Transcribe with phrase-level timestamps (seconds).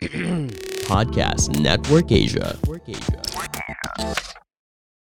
[0.88, 2.56] Podcast Network Asia.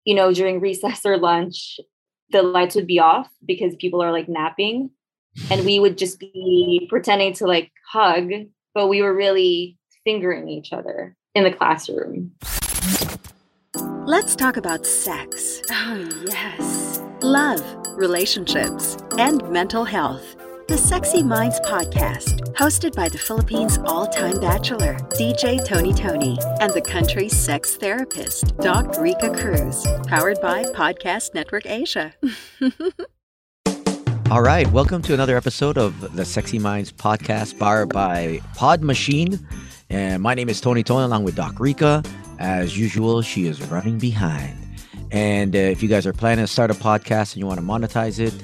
[0.05, 1.79] You know, during recess or lunch,
[2.30, 4.91] the lights would be off because people are like napping.
[5.53, 8.29] And we would just be pretending to like hug,
[8.75, 12.33] but we were really fingering each other in the classroom.
[14.05, 15.62] Let's talk about sex.
[15.71, 17.05] Oh, yes.
[17.23, 17.62] Love,
[17.96, 20.35] relationships, and mental health.
[20.69, 26.71] The Sexy Minds Podcast, hosted by the Philippines' all time bachelor, DJ Tony Tony, and
[26.75, 32.12] the country's sex therapist, Doc Rica Cruz, powered by Podcast Network Asia.
[34.31, 39.41] All right, welcome to another episode of the Sexy Minds podcast powered by Pod Machine.
[39.89, 42.03] And my name is Tony Tony along with Doc Rica.
[42.39, 44.55] As usual, she is running behind.
[45.11, 47.64] And uh, if you guys are planning to start a podcast and you want to
[47.64, 48.34] monetize it,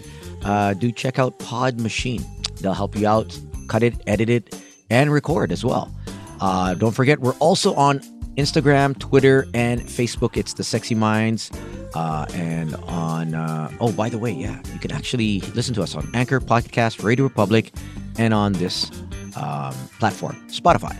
[0.44, 2.24] uh, do check out Pod Machine.
[2.60, 4.54] They'll help you out, cut it, edit it,
[4.90, 5.94] and record as well.
[6.40, 8.00] Uh, don't forget, we're also on
[8.36, 10.36] Instagram, Twitter, and Facebook.
[10.36, 11.50] It's the Sexy Minds.
[11.94, 15.94] Uh, and on, uh, oh, by the way, yeah, you can actually listen to us
[15.94, 17.72] on Anchor Podcast, Radio Republic,
[18.18, 18.90] and on this
[19.36, 20.96] um, platform, Spotify.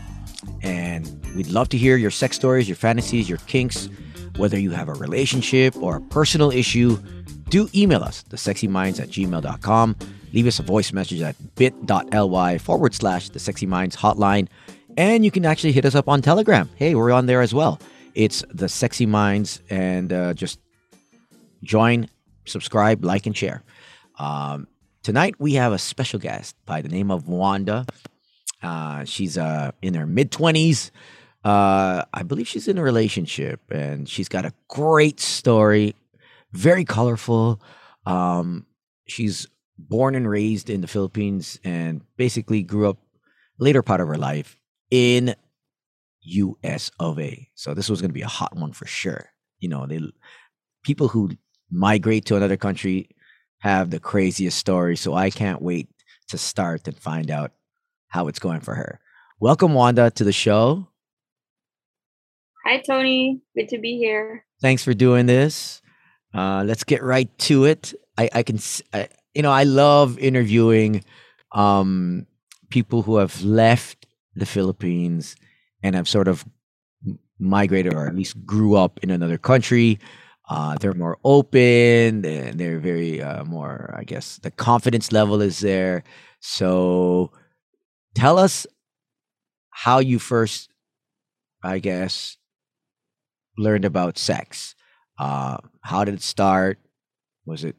[0.62, 3.88] And we'd love to hear your sex stories, your fantasies, your kinks,
[4.36, 6.98] whether you have a relationship or a personal issue
[7.48, 9.96] do email us, thesexyminds at gmail.com.
[10.32, 14.48] Leave us a voice message at bit.ly forward slash the sexy minds hotline.
[14.96, 16.68] And you can actually hit us up on Telegram.
[16.76, 17.80] Hey, we're on there as well.
[18.14, 20.60] It's the sexy minds, and uh, just
[21.64, 22.08] join,
[22.44, 23.62] subscribe, like, and share.
[24.18, 24.68] Um,
[25.02, 27.86] tonight we have a special guest by the name of Wanda.
[28.62, 30.90] Uh, she's uh, in her mid 20s.
[31.44, 35.94] Uh, I believe she's in a relationship and she's got a great story
[36.54, 37.60] very colorful.
[38.06, 38.66] Um,
[39.06, 42.98] she's born and raised in the Philippines and basically grew up
[43.58, 44.56] later part of her life
[44.90, 45.34] in
[46.22, 47.48] US of A.
[47.54, 49.30] So this was going to be a hot one for sure.
[49.58, 50.00] You know, they
[50.84, 51.30] people who
[51.70, 53.08] migrate to another country
[53.58, 55.88] have the craziest story, so I can't wait
[56.28, 57.52] to start and find out
[58.08, 59.00] how it's going for her.
[59.40, 60.88] Welcome Wanda to the show.
[62.64, 64.46] Hi Tony, good to be here.
[64.60, 65.82] Thanks for doing this.
[66.34, 67.94] Uh, let's get right to it.
[68.18, 68.58] I, I can,
[68.92, 71.04] I, you know, I love interviewing
[71.52, 72.26] um,
[72.70, 75.36] people who have left the Philippines
[75.82, 76.44] and have sort of
[77.38, 79.98] migrated or at least grew up in another country.
[80.48, 85.60] Uh, they're more open and they're very uh, more, I guess, the confidence level is
[85.60, 86.02] there.
[86.40, 87.30] So
[88.14, 88.66] tell us
[89.70, 90.70] how you first,
[91.62, 92.36] I guess,
[93.56, 94.74] learned about sex.
[95.18, 96.78] Uh, how did it start?
[97.46, 97.76] Was it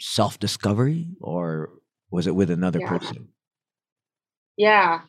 [0.00, 1.70] self discovery or
[2.10, 2.88] was it with another yeah.
[2.88, 3.28] person?
[4.56, 5.00] Yeah.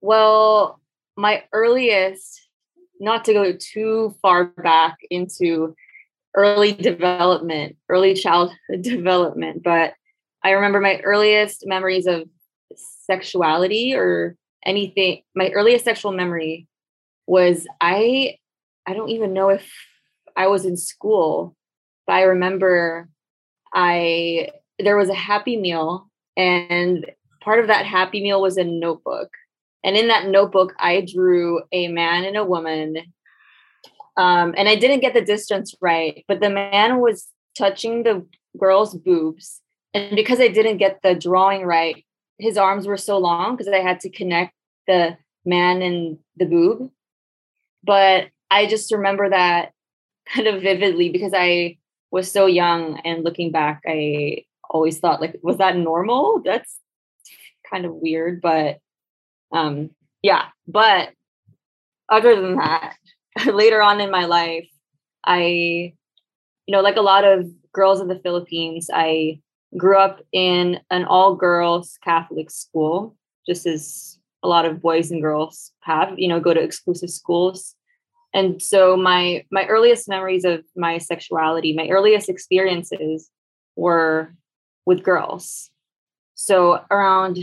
[0.00, 0.80] Well,
[1.16, 2.40] my earliest,
[3.00, 5.74] not to go too far back into
[6.34, 9.94] early development, early childhood development, but
[10.44, 12.28] I remember my earliest memories of
[13.06, 15.22] sexuality or anything.
[15.34, 16.68] My earliest sexual memory
[17.26, 18.36] was I
[18.86, 19.68] I don't even know if
[20.36, 21.56] I was in school,
[22.06, 23.08] but I remember
[23.74, 27.06] I there was a happy meal and
[27.40, 29.30] part of that happy meal was a notebook.
[29.84, 32.96] And in that notebook, I drew a man and a woman.
[34.16, 38.26] Um, and I didn't get the distance right, but the man was touching the
[38.58, 39.60] girl's boobs.
[39.94, 42.04] And because I didn't get the drawing right,
[42.38, 44.52] his arms were so long because I had to connect
[44.86, 46.90] the man and the boob.
[47.84, 49.72] But I just remember that
[50.32, 51.78] kind of vividly because I
[52.10, 56.42] was so young and looking back, I always thought like, was that normal?
[56.44, 56.76] That's
[57.70, 58.78] kind of weird, but
[59.52, 59.90] um,
[60.22, 60.46] yeah.
[60.66, 61.10] But
[62.08, 62.96] other than that,
[63.46, 64.68] later on in my life,
[65.24, 65.94] I,
[66.66, 69.40] you know, like a lot of girls in the Philippines, I
[69.76, 73.16] grew up in an all girls Catholic school,
[73.46, 77.75] just as a lot of boys and girls have, you know, go to exclusive schools
[78.36, 83.30] and so my my earliest memories of my sexuality my earliest experiences
[83.76, 84.34] were
[84.84, 85.70] with girls.
[86.34, 87.38] So around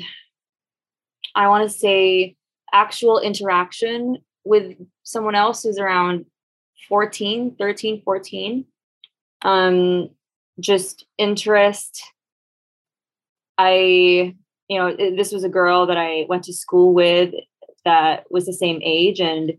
[1.36, 2.36] i want to say
[2.72, 6.26] actual interaction with someone else who's around
[6.88, 8.66] 14 13 14
[9.42, 10.10] um
[10.60, 12.04] just interest.
[13.58, 14.36] I
[14.68, 17.34] you know this was a girl that i went to school with
[17.84, 19.54] that was the same age and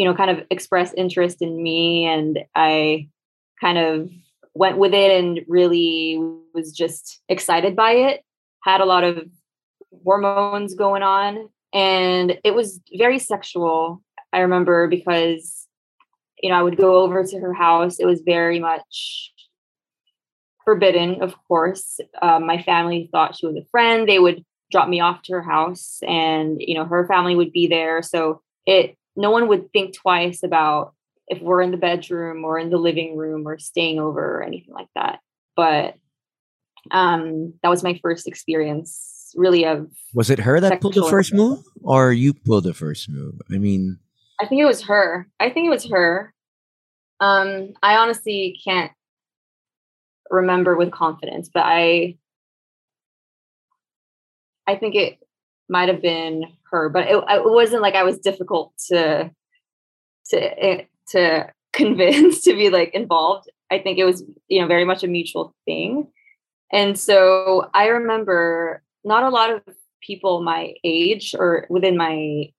[0.00, 2.06] you know, kind of expressed interest in me.
[2.06, 3.10] And I
[3.60, 4.10] kind of
[4.54, 6.18] went with it and really
[6.54, 8.22] was just excited by it.
[8.64, 9.28] Had a lot of
[10.02, 14.02] hormones going on and it was very sexual.
[14.32, 15.66] I remember because
[16.42, 17.98] you know I would go over to her house.
[17.98, 19.34] It was very much
[20.64, 22.00] forbidden, of course.
[22.22, 24.08] Um, my family thought she was a friend.
[24.08, 27.66] They would drop me off to her house, and you know her family would be
[27.66, 28.00] there.
[28.00, 30.94] So it no one would think twice about
[31.28, 34.74] if we're in the bedroom or in the living room or staying over or anything
[34.74, 35.20] like that.
[35.56, 35.94] But
[36.90, 39.90] um, that was my first experience, really of.
[40.14, 43.40] Was it her that pulled the first move, or you pulled the first move?
[43.52, 43.98] I mean,
[44.40, 45.28] I think it was her.
[45.38, 46.34] I think it was her.
[47.20, 48.90] Um, I honestly can't
[50.30, 52.16] remember with confidence, but I
[54.66, 55.18] I think it
[55.70, 59.30] might have been her, but it, it wasn't like I was difficult to
[60.30, 63.48] to eh, to convince to be like involved.
[63.70, 66.08] I think it was you know very much a mutual thing,
[66.72, 69.62] and so I remember not a lot of
[70.02, 72.50] people my age or within my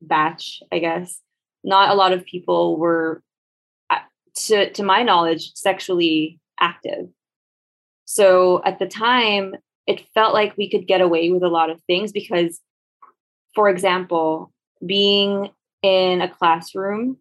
[0.00, 1.20] batch, I guess,
[1.64, 3.22] not a lot of people were,
[3.90, 3.98] uh,
[4.46, 7.08] to to my knowledge, sexually active.
[8.04, 9.54] So at the time,
[9.88, 12.60] it felt like we could get away with a lot of things because,
[13.54, 14.52] for example,
[14.84, 15.48] being
[15.82, 17.16] in a classroom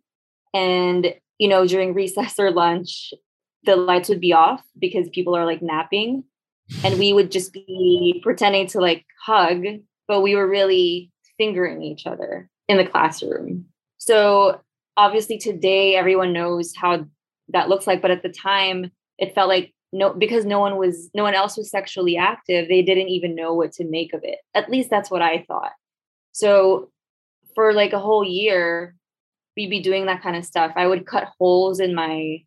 [0.54, 3.14] and you know during recess or lunch
[3.64, 6.24] the lights would be off because people are like napping
[6.84, 9.64] and we would just be pretending to like hug
[10.08, 13.66] but we were really fingering each other in the classroom.
[13.98, 14.62] So
[14.96, 17.06] obviously today everyone knows how
[17.50, 21.10] that looks like but at the time it felt like no because no one was
[21.14, 24.40] no one else was sexually active they didn't even know what to make of it.
[24.54, 25.72] At least that's what i thought.
[26.32, 26.92] So
[27.56, 28.96] for like a whole year
[29.56, 30.72] we'd be doing that kind of stuff.
[30.76, 32.44] I would cut holes in my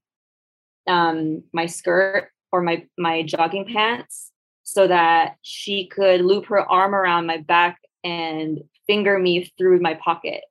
[0.86, 4.30] um my skirt or my my jogging pants
[4.62, 9.94] so that she could loop her arm around my back and finger me through my
[9.94, 10.42] pocket.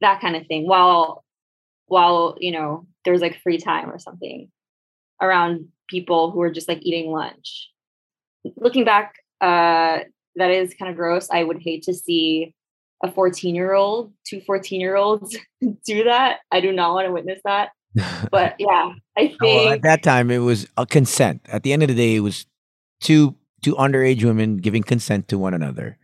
[0.00, 1.24] That kind of thing while
[1.86, 4.50] while you know there's like free time or something
[5.20, 7.70] around people who are just like eating lunch.
[8.56, 10.00] Looking back, uh,
[10.36, 11.28] that is kind of gross.
[11.30, 12.54] I would hate to see
[13.02, 15.36] a 14 year old, two 14 year olds
[15.86, 16.38] do that.
[16.50, 17.70] I do not want to witness that.
[18.30, 21.42] But yeah, I think well, at that time it was a consent.
[21.46, 22.46] At the end of the day, it was
[23.00, 25.98] two two underage women giving consent to one another.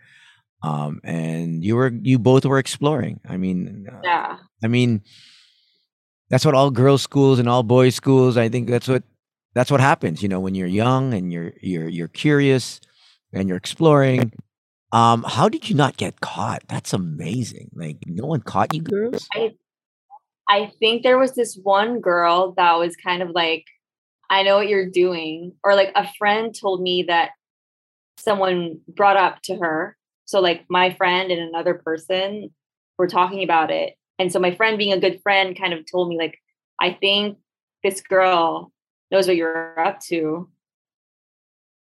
[0.62, 3.21] Um, and you were you both were exploring.
[3.29, 4.37] I mean, uh, yeah.
[4.62, 5.03] I mean,
[6.31, 8.37] that's what all girls schools and all boys schools.
[8.37, 9.03] I think that's what
[9.55, 12.81] that's what happens, you know, when you're young and you're you're you're curious
[13.32, 14.32] and you're exploring.
[14.93, 16.62] Um, how did you not get caught?
[16.69, 17.71] That's amazing.
[17.75, 19.29] Like no one caught you girls?
[19.35, 19.55] I
[20.49, 23.65] I think there was this one girl that was kind of like,
[24.29, 25.53] I know what you're doing.
[25.62, 27.31] Or like a friend told me that
[28.19, 29.97] someone brought up to her.
[30.25, 32.50] So like my friend and another person
[32.99, 33.94] were talking about it.
[34.20, 36.38] And so my friend being a good friend kind of told me like,
[36.78, 37.38] I think
[37.82, 38.70] this girl
[39.11, 40.46] knows what you're up to.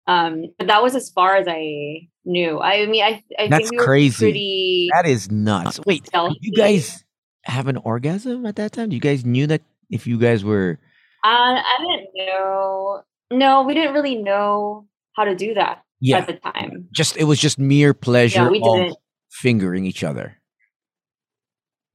[0.07, 2.57] Um, but that was as far as I knew.
[2.61, 4.25] I mean, I, I that's think we crazy.
[4.25, 5.81] Pretty that is nuts.
[5.85, 6.07] Wait,
[6.39, 7.03] you guys
[7.43, 8.93] have an orgasm at that time?
[8.93, 10.79] You guys knew that if you guys were?
[11.25, 13.01] Uh, I didn't know.
[13.31, 16.19] No, we didn't really know how to do that yeah.
[16.19, 16.87] at the time.
[16.93, 18.43] Just it was just mere pleasure.
[18.43, 18.95] Yeah, we didn't
[19.29, 20.38] fingering each other.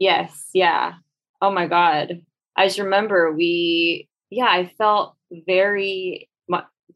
[0.04, 0.50] Yes.
[0.52, 0.94] Yeah.
[1.40, 2.22] Oh my god.
[2.56, 4.08] I just remember we.
[4.30, 6.28] Yeah, I felt very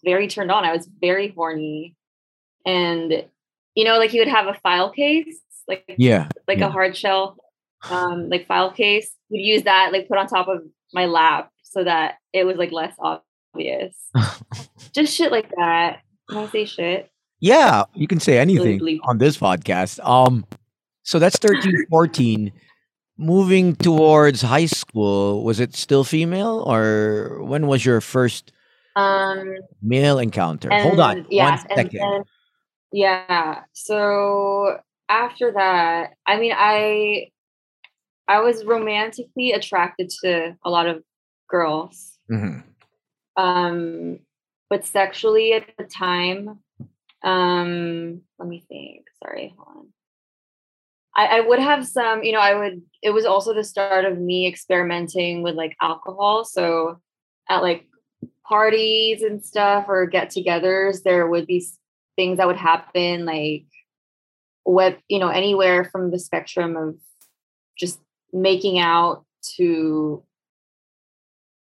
[0.04, 0.64] very turned on.
[0.64, 1.96] I was very horny.
[2.66, 3.24] And
[3.74, 6.66] you know, like you would have a file case, like yeah, like yeah.
[6.66, 7.36] a hard shell
[7.90, 9.10] um like file case.
[9.30, 10.62] Would use that like put on top of
[10.92, 13.94] my lap so that it was like less obvious.
[14.92, 16.00] Just shit like that.
[16.28, 17.10] Can I say shit?
[17.40, 20.04] Yeah, you can say anything on this podcast.
[20.04, 20.44] Um
[21.04, 22.52] so that's 13 14
[23.18, 28.52] moving towards high school was it still female or when was your first
[28.98, 30.68] um, Male encounter.
[30.72, 31.26] Hold on.
[31.30, 32.00] Yeah, one second.
[32.00, 32.24] And,
[32.92, 33.62] yeah.
[33.72, 37.28] So after that, I mean, I
[38.26, 41.02] I was romantically attracted to a lot of
[41.48, 42.18] girls.
[42.30, 42.60] Mm-hmm.
[43.42, 44.18] Um,
[44.68, 46.58] but sexually at the time,
[47.22, 49.06] um, let me think.
[49.22, 49.86] Sorry, hold on.
[51.18, 52.80] I, I would have some, you know, I would.
[53.02, 56.44] It was also the start of me experimenting with like alcohol.
[56.44, 57.00] So
[57.50, 57.88] at like
[58.46, 61.66] parties and stuff or get-togethers, there would be
[62.14, 63.64] things that would happen like
[64.62, 66.96] what you know anywhere from the spectrum of
[67.76, 67.98] just
[68.32, 69.24] making out
[69.56, 70.22] to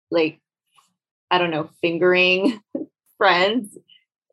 [0.10, 0.40] like
[1.30, 2.62] I don't know, fingering
[3.20, 3.78] friends.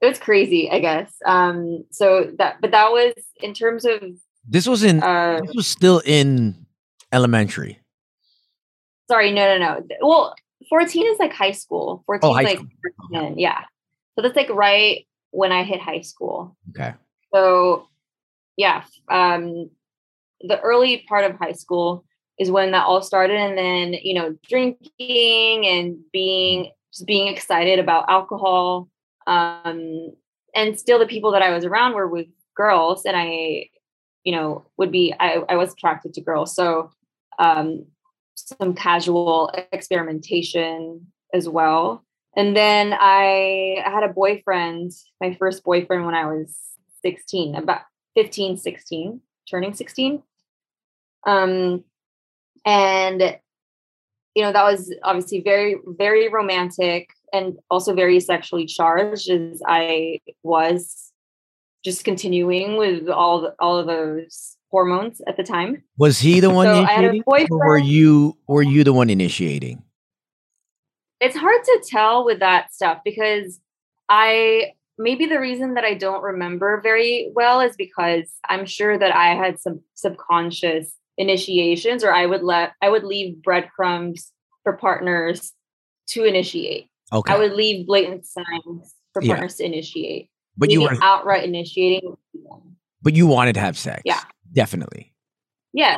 [0.00, 1.14] It was crazy, I guess.
[1.26, 4.00] Um, so that, but that was in terms of
[4.48, 5.02] This was in.
[5.02, 6.66] Uh, this was still in
[7.12, 7.78] elementary.
[9.08, 9.86] sorry, no, no, no.
[10.00, 10.34] Well,
[10.68, 12.02] 14 is like high school.
[12.06, 13.34] 14 Oh, high is like school.
[13.36, 13.62] yeah.
[14.16, 16.56] So that's like right when I hit high school.
[16.70, 16.94] Okay.
[17.34, 17.88] So
[18.56, 19.70] yeah, um
[20.40, 22.04] the early part of high school
[22.38, 27.78] is when that all started and then, you know, drinking and being just being excited
[27.78, 28.88] about alcohol.
[29.26, 30.12] Um
[30.54, 33.68] and still the people that I was around were with girls and I
[34.24, 36.54] you know would be I, I was attracted to girls.
[36.54, 36.90] So
[37.38, 37.86] um
[38.34, 42.04] some casual experimentation as well.
[42.36, 46.56] And then I, I had a boyfriend, my first boyfriend when I was
[47.02, 47.82] 16, about
[48.14, 50.22] 15, 16, turning 16.
[51.26, 51.84] Um,
[52.64, 53.38] and,
[54.34, 60.20] you know, that was obviously very, very romantic and also very sexually charged as I
[60.42, 61.01] was
[61.84, 65.82] just continuing with all, the, all of those hormones at the time.
[65.98, 68.92] Was he the one So I had a initiating, or were you were you the
[68.92, 69.82] one initiating?
[71.20, 73.60] it's hard to tell with that stuff because
[74.08, 79.14] I maybe the reason that I don't remember very well is because I'm sure that
[79.14, 84.32] I had some subconscious initiations or I would let I would leave breadcrumbs
[84.64, 85.52] for partners
[86.08, 86.88] to initiate.
[87.12, 89.34] Okay, I would leave blatant signs for Yeah.
[89.34, 90.28] partners to initiate.
[90.56, 92.16] But you were, outright initiating.
[93.02, 94.02] but you wanted to have sex.
[94.04, 94.20] Yeah.
[94.52, 95.12] definitely.
[95.72, 95.96] Yeah.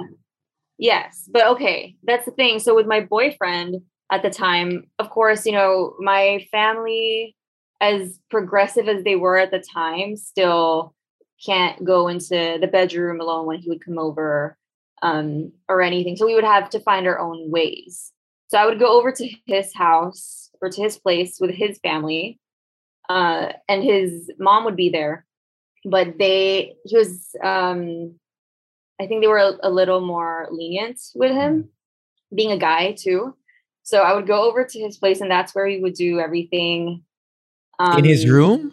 [0.78, 1.28] Yes.
[1.32, 2.58] But okay, that's the thing.
[2.58, 7.36] So with my boyfriend at the time, of course, you know, my family,
[7.80, 10.94] as progressive as they were at the time, still
[11.44, 14.56] can't go into the bedroom alone when he would come over
[15.02, 16.16] um, or anything.
[16.16, 18.12] So we would have to find our own ways.
[18.48, 22.38] So I would go over to his house or to his place with his family,
[23.08, 25.26] uh, and his mom would be there.
[25.84, 28.14] But they, he was, um,
[29.00, 31.68] I think they were a, a little more lenient with him,
[32.34, 33.36] being a guy too.
[33.82, 37.04] So I would go over to his place, and that's where we would do everything.
[37.78, 38.72] Um, In his room,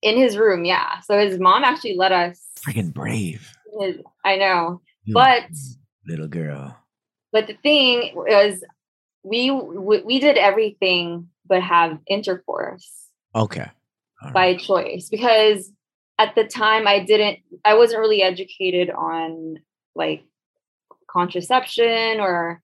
[0.00, 1.00] In his room, yeah.
[1.00, 2.40] So his mom actually let us.
[2.56, 5.44] freaking brave, his- I know, You but
[6.06, 6.76] little girl.
[7.32, 8.64] but the thing was,
[9.22, 13.05] we we, we did everything but have intercourse.
[13.36, 13.60] Okay,
[14.22, 14.34] All right.
[14.34, 15.70] by choice because
[16.18, 19.58] at the time I didn't I wasn't really educated on
[19.94, 20.24] like
[21.10, 22.62] contraception or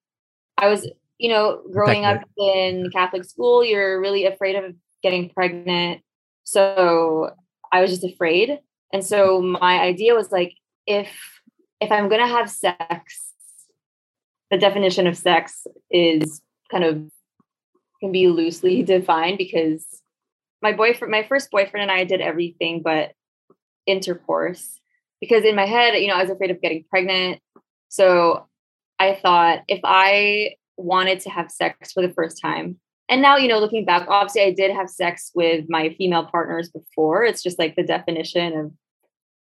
[0.57, 0.89] I was
[1.19, 6.01] you know growing up in Catholic school you're really afraid of getting pregnant.
[6.45, 7.31] So
[7.71, 8.59] I was just afraid.
[8.93, 10.55] And so my idea was like
[10.87, 11.09] if
[11.81, 13.33] if I'm going to have sex
[14.51, 17.11] the definition of sex is kind of
[18.01, 20.02] can be loosely defined because
[20.63, 23.13] my boyfriend my first boyfriend and i did everything but
[23.87, 24.81] intercourse
[25.21, 27.41] because in my head you know i was afraid of getting pregnant.
[27.89, 28.47] So
[28.99, 32.79] i thought if i wanted to have sex for the first time
[33.09, 36.71] and now you know looking back obviously i did have sex with my female partners
[36.71, 37.25] before.
[37.25, 38.73] It's just like the definition of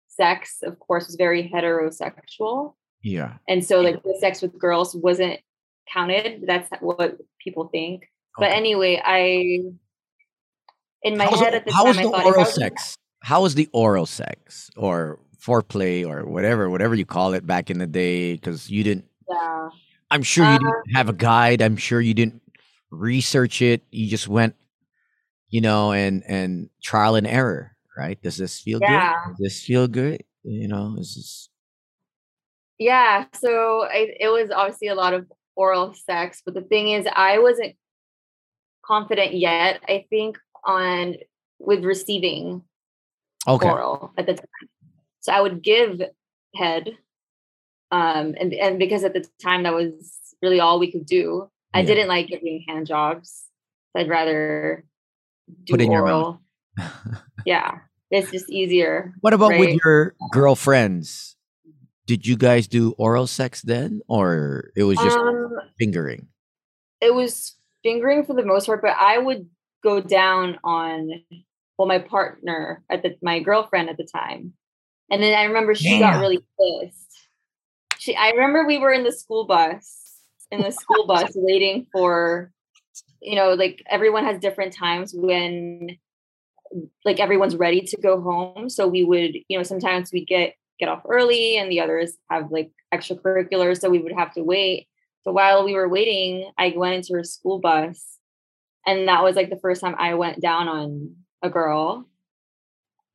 [0.09, 2.75] sex of course was very heterosexual.
[3.03, 3.35] Yeah.
[3.49, 5.41] and so like the sex with girls wasn't
[5.93, 6.45] counted.
[6.47, 8.09] That's what people think.
[8.37, 9.63] But anyway i
[11.03, 12.95] in my How's head the- at the how time was i the thought oral sex?
[13.23, 17.79] How was the oral sex or foreplay or whatever, whatever you call it back in
[17.79, 18.35] the day?
[18.35, 19.05] Because you didn't.
[19.29, 19.69] yeah
[20.11, 21.61] I'm sure you didn't um have a guide.
[21.61, 22.41] I'm sure you didn't
[22.91, 23.83] research it.
[23.91, 24.55] You just went,
[25.51, 27.77] you know, and and trial and error.
[27.97, 28.21] Right?
[28.23, 29.13] Does this feel Yeah.
[29.27, 29.31] good?
[29.31, 30.23] Does this feel good?
[30.45, 31.49] You know, is this
[32.79, 35.27] yeah so I, it was obviously a lot of
[35.57, 37.75] oral sex but the thing is i wasn't
[38.87, 41.17] confident yet i think on
[41.59, 42.63] with receiving
[43.47, 43.69] okay?
[43.69, 44.69] oral at the time
[45.21, 46.01] so i would give
[46.55, 46.91] head
[47.91, 51.81] um and and because at the time that was really all we could do i
[51.81, 51.87] Yeah.
[51.87, 53.45] didn't like giving hand jobs
[53.93, 54.85] so i'd rather
[55.65, 56.39] do Put in your mouth.
[56.79, 56.87] oral
[57.47, 57.79] yeah
[58.11, 61.35] it's just easier what about with your girlfriends?
[62.07, 66.29] Did you guys do oral sex then, or it was just um fingering?
[67.03, 69.47] it was fingering for the most part, but I would
[69.83, 71.11] go down on
[71.79, 74.53] well, my partner at the my girlfriend at the time.
[75.11, 77.29] And then I remember she got really pissed.
[77.99, 80.21] She I remember we were in the school bus,
[80.51, 82.51] in the school bus waiting for,
[83.23, 85.97] you know, like everyone has different times when
[87.05, 88.69] like everyone's ready to go home.
[88.69, 92.51] So we would, you know, sometimes we get get off early and the others have
[92.51, 93.81] like extracurriculars.
[93.81, 94.89] So we would have to wait.
[95.23, 98.18] So while we were waiting, I went into her school bus.
[98.89, 102.09] And that was like the first time I went down on a girl.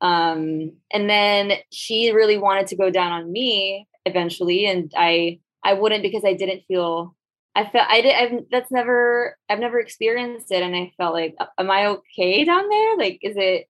[0.02, 5.74] Um, and then she really wanted to go down on me eventually, and I I
[5.74, 7.16] wouldn't because I didn't feel
[7.56, 11.36] I felt I did I've that's never I've never experienced it, and I felt like,
[11.58, 12.98] am I okay down there?
[12.98, 13.68] Like, is it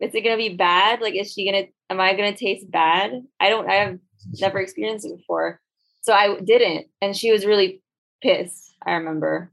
[0.00, 1.00] is it gonna be bad?
[1.00, 3.22] Like, is she gonna am I gonna taste bad?
[3.40, 3.98] I don't I have
[4.38, 5.62] never experienced it before.
[6.02, 6.88] So I didn't.
[7.00, 7.82] And she was really
[8.20, 8.74] pissed.
[8.84, 9.50] I remember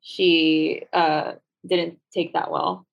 [0.00, 1.32] she uh
[1.66, 2.86] didn't take that well.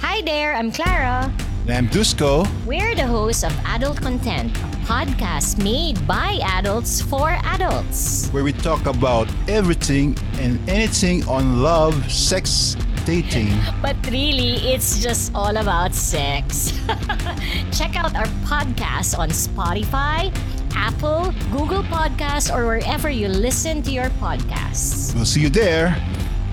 [0.00, 1.32] Hi there, I'm Clara.
[1.66, 2.46] And I'm Dusko.
[2.66, 8.28] We're the hosts of Adult Content, a podcast made by adults for adults.
[8.30, 13.48] where we talk about everything and anything on love, sex, dating.
[13.82, 16.72] But really, it's just all about sex.
[17.72, 20.34] Check out our podcast on Spotify,
[20.74, 25.14] Apple, Google Podcasts, or wherever you listen to your podcasts.
[25.14, 25.96] We'll see you there.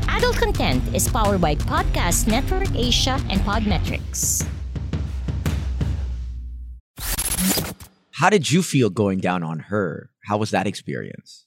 [0.07, 4.45] Adult Content is powered by Podcast Network Asia and Podmetrics.
[8.11, 10.09] How did you feel going down on her?
[10.25, 11.45] How was that experience?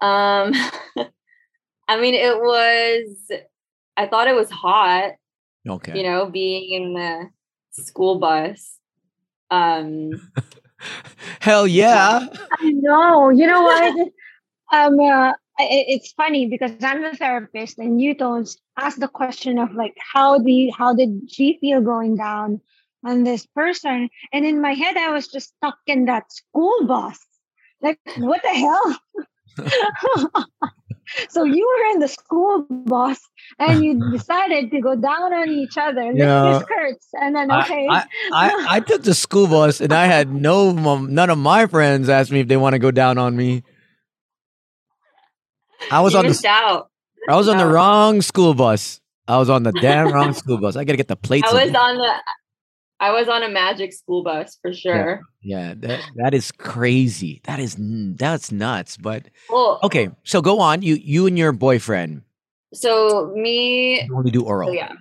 [0.00, 0.52] Um
[1.88, 3.30] I mean it was
[3.96, 5.12] I thought it was hot,
[5.68, 5.96] Okay.
[5.96, 7.30] you know, being in the
[7.82, 8.78] school bus.
[9.50, 10.10] Um
[11.40, 12.26] Hell yeah.
[12.52, 13.30] I know.
[13.30, 14.08] You know what?
[14.72, 19.72] um, uh, it's funny because I'm a therapist, and you don't ask the question of
[19.74, 22.60] like, how do you, how did she feel going down
[23.04, 24.08] on this person?
[24.32, 27.18] And in my head, I was just stuck in that school bus.
[27.80, 28.98] Like, what the hell?
[31.28, 33.18] so you were in the school bus
[33.58, 36.50] and you decided to go down on each other, lick Yeah.
[36.50, 40.32] your skirts, and then okay, I, I, I took the school bus and I had
[40.32, 43.36] no mom- none of my friends asked me if they want to go down on
[43.36, 43.62] me.
[45.90, 46.90] I was you on the out.
[47.28, 49.00] I was on the wrong school bus.
[49.26, 50.76] I was on the damn wrong school bus.
[50.76, 51.48] I gotta get the plates.
[51.50, 52.12] I was on the
[53.00, 55.20] I was on a magic school bus for sure.
[55.42, 57.40] yeah, that that is crazy.
[57.44, 58.96] That is that's nuts.
[58.96, 60.82] But Well, okay, so go on.
[60.82, 62.22] You you and your boyfriend
[62.74, 64.68] so me you only do oh, oral.
[64.68, 64.92] So yeah.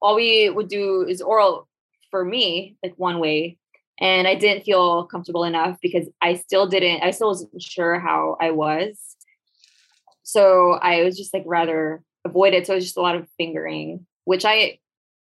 [0.00, 1.68] All we would do is oral
[2.10, 3.58] for me, like one way.
[4.00, 8.36] And I didn't feel comfortable enough because I still didn't, I still wasn't sure how
[8.40, 9.16] I was.
[10.22, 12.66] So I was just like rather avoid it.
[12.66, 14.78] So it was just a lot of fingering, which I,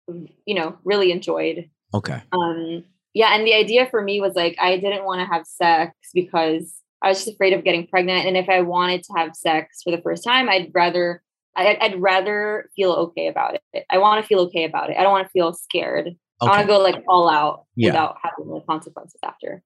[0.07, 1.69] you know, really enjoyed.
[1.93, 2.21] Okay.
[2.31, 2.83] Um,
[3.13, 6.73] yeah, and the idea for me was like I didn't want to have sex because
[7.01, 8.25] I was just afraid of getting pregnant.
[8.25, 11.21] And if I wanted to have sex for the first time, I'd rather
[11.55, 13.85] I'd, I'd rather feel okay about it.
[13.89, 14.97] I want to feel okay about it.
[14.97, 16.15] I don't want to feel scared.
[16.41, 17.89] I want to go like all out Yeah.
[17.89, 19.61] without having the consequences after.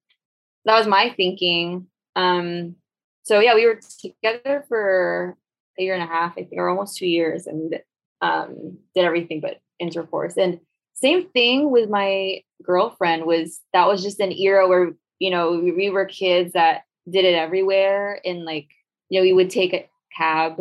[0.65, 1.87] That was my thinking.
[2.15, 2.75] Um,
[3.23, 5.37] so yeah, we were together for
[5.77, 7.79] a year and a half, I think, or almost two years, and
[8.21, 10.37] um, did everything but intercourse.
[10.37, 10.59] And
[10.93, 15.71] same thing with my girlfriend was that was just an era where you know we,
[15.71, 18.69] we were kids that did it everywhere, and like
[19.09, 20.59] you know we would take a cab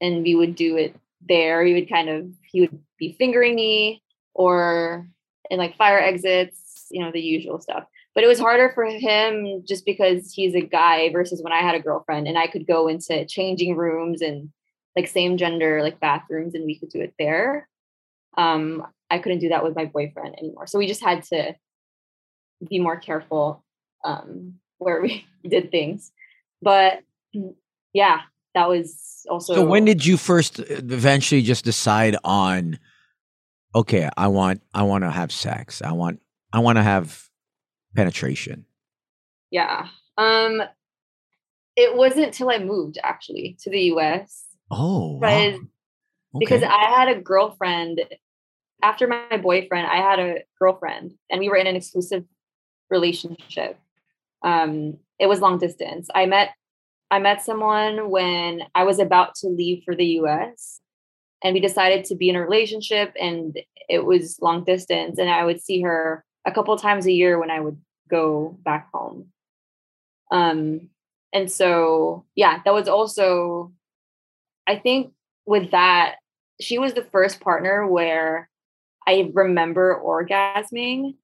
[0.00, 0.96] and we would do it
[1.28, 1.62] there.
[1.62, 4.02] We would kind of he would be fingering me
[4.34, 5.08] or
[5.50, 7.84] in like fire exits, you know, the usual stuff.
[8.14, 11.74] But it was harder for him just because he's a guy versus when I had
[11.74, 14.50] a girlfriend and I could go into changing rooms and
[14.96, 17.68] like same gender like bathrooms and we could do it there.
[18.36, 20.66] Um, I couldn't do that with my boyfriend anymore.
[20.66, 21.54] So we just had to
[22.68, 23.64] be more careful
[24.04, 26.12] um where we did things.
[26.62, 27.02] But
[27.92, 28.20] yeah,
[28.54, 32.78] that was also So when did you first uh, eventually just decide on
[33.74, 35.82] okay, I want I want to have sex.
[35.82, 36.20] I want
[36.52, 37.28] I want to have
[37.94, 38.64] penetration.
[39.50, 39.88] yeah.
[40.18, 40.62] Um
[41.76, 44.44] it wasn't till I moved actually to the US.
[44.70, 45.20] Oh, wow.
[45.20, 45.60] Because
[46.38, 46.72] because Okay.
[46.72, 48.00] I had a girlfriend
[48.86, 52.24] after my boyfriend, I had a girlfriend and we were in an exclusive
[52.88, 53.78] relationship.
[54.42, 56.08] Um it was long distance.
[56.14, 56.50] I met
[57.10, 60.80] I met someone when I was about to leave for the US
[61.42, 65.44] and we decided to be in a relationship and it was long distance and I
[65.44, 69.32] would see her a couple times a year when I would go back home.
[70.30, 70.90] Um
[71.32, 73.72] and so yeah, that was also
[74.72, 75.12] I think
[75.44, 76.16] with that
[76.60, 78.48] she was the first partner where
[79.06, 81.14] I remember orgasming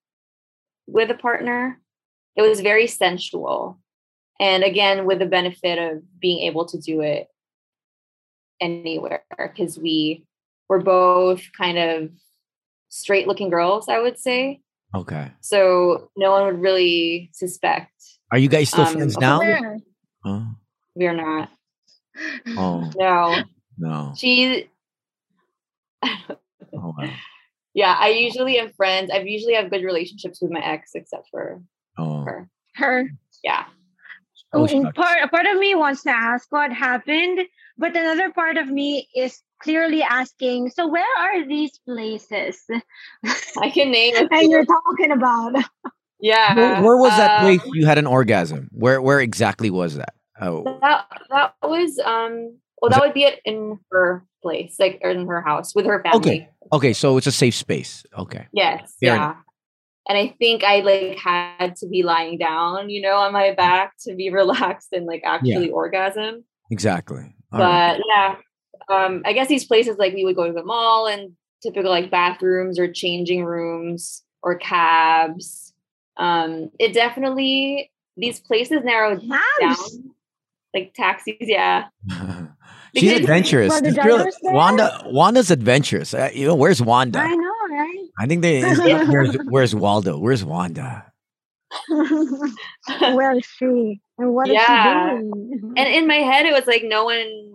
[0.87, 1.81] with a partner.
[2.37, 3.79] It was very sensual.
[4.41, 7.29] And again, with the benefit of being able to do it
[8.61, 10.25] anywhere because we
[10.69, 12.11] were both kind of
[12.89, 14.61] straight looking girls, I would say.
[14.95, 15.33] okay.
[15.41, 17.93] So no one would really suspect.
[18.31, 19.39] Are you guys still Um, friends now?
[19.39, 19.79] Where?
[20.25, 20.47] Oh.
[20.95, 21.51] We're not.
[22.57, 22.91] oh.
[22.97, 23.43] No.
[23.79, 24.13] No.
[24.17, 24.69] She
[26.75, 27.11] Oh, wow.
[27.75, 29.11] Yeah, I usually am friends.
[29.13, 31.63] I've usually have good relationships with my ex except for
[31.99, 32.25] Oh.
[32.25, 32.49] her.
[32.75, 33.09] Her
[33.45, 33.65] Yeah.
[34.55, 37.41] Oh, Oh, part part of me wants to ask what happened,
[37.79, 40.71] but another part of me is clearly asking.
[40.71, 42.61] So where are these places?
[43.61, 45.55] I can name a and you're talking about
[46.21, 46.55] Yeah.
[46.55, 48.69] Where, where was that um, place you had an orgasm?
[48.73, 50.15] Where where exactly was that?
[50.41, 55.01] Oh, That that was um well Was that would be it in her place, like
[55.03, 56.19] or in her house with her family.
[56.19, 56.49] Okay.
[56.73, 56.93] okay.
[56.93, 58.05] So it's a safe space.
[58.19, 58.47] Okay.
[58.53, 58.95] Yes.
[59.01, 59.17] Fair yeah.
[59.17, 59.37] enough.
[60.09, 63.95] And I think I like had to be lying down, you know, on my back
[64.01, 66.45] to be relaxed and like actually orgasm.
[66.71, 67.35] Exactly.
[67.53, 68.01] All but right.
[68.09, 68.37] yeah,
[68.89, 72.11] um, I guess these places like we would go to the mall and typical like
[72.11, 75.73] bathrooms or changing rooms or cabs.
[76.17, 79.23] Um, it definitely these places narrowed
[79.61, 80.15] down,
[80.75, 81.37] like taxis.
[81.41, 81.87] Yeah,
[82.97, 83.73] She's adventurous.
[83.73, 84.53] Were the This girl- drivers there?
[84.53, 86.13] Wanda Wanda's adventurous.
[86.15, 87.21] Uh, you know, where's Wanda?
[87.21, 88.07] I know, right?
[88.19, 88.61] I think they
[89.07, 90.19] where's, where's Waldo?
[90.19, 91.11] Where's Wanda?
[91.89, 94.01] Where is she?
[94.19, 95.09] And what is Yeah.
[95.11, 95.75] she doing?
[95.77, 97.53] and in my head it was like no one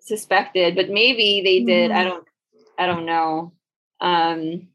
[0.00, 1.90] suspected, but maybe they did.
[1.90, 2.08] I Mhm.
[2.08, 2.24] don't.
[2.78, 3.52] I don't know.
[4.00, 4.68] Um,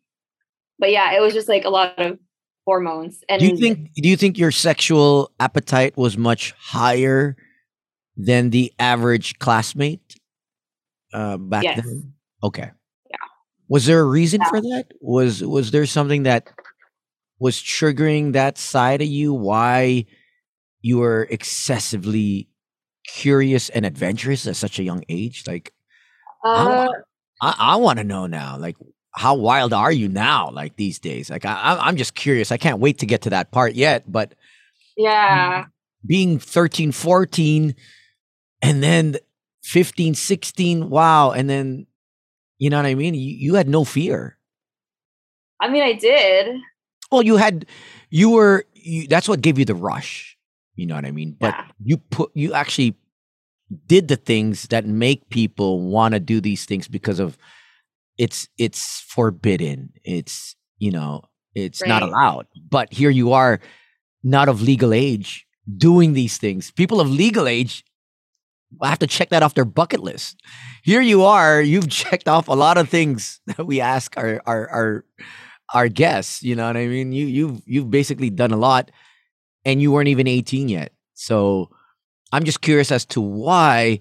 [0.80, 2.20] but yeah, it was just like a lot of
[2.66, 3.24] hormones.
[3.28, 7.36] And Do you think do you think your sexual appetite was much higher
[8.18, 10.16] than the average classmate
[11.14, 11.82] uh, back Yes.
[11.86, 12.14] then?
[12.44, 12.72] Okay.
[13.10, 13.18] Yeah.
[13.68, 14.50] Was there a reason Yeah.
[14.50, 14.86] for that?
[15.02, 16.52] Was was there something that
[17.40, 19.34] was triggering that side of you?
[19.34, 20.06] Why
[20.82, 22.48] you were excessively
[23.08, 25.44] curious and adventurous at such a young age?
[25.48, 25.74] Like
[26.44, 26.88] Uh,
[27.42, 28.58] I, I want to know now.
[28.58, 28.78] Like
[29.12, 30.50] how wild are you now?
[30.52, 31.30] Like these days?
[31.30, 32.52] Like I, I'm- I'm just curious.
[32.52, 34.10] I can't wait to get to that part yet.
[34.12, 34.36] But
[34.98, 35.66] yeah.
[36.06, 37.76] being 13 14
[38.66, 39.16] and then
[39.64, 41.86] 15 16 wow and then
[42.58, 43.14] you know what i mean?
[43.16, 44.38] You, you had no fear.
[45.60, 46.56] I mean, I did.
[47.12, 47.66] well you had
[48.10, 50.38] you were you, that's what gave you the rush
[50.76, 51.36] you know what i mean?
[51.40, 51.66] But Yeah.
[51.84, 52.96] you put you actually
[53.88, 57.38] did the things that make people want to do these things because of
[58.18, 59.92] it's it's forbidden.
[60.04, 61.24] It's you know
[61.56, 62.48] it's not allowed.
[62.70, 63.60] But here you are
[64.24, 65.46] not of legal age
[65.78, 66.72] doing these things.
[66.72, 67.84] People of legal age
[68.82, 70.42] I have to check that off their bucket list.
[70.84, 74.70] Here you are, you've checked off a lot of things that we ask our our
[74.70, 75.06] our
[75.74, 76.44] our guests.
[76.44, 77.12] You know what I mean?
[77.12, 78.92] You you've you've basically done a lot,
[79.66, 80.92] and you weren't even eighteen yet.
[81.14, 81.70] So
[82.32, 84.00] I'm just curious as to why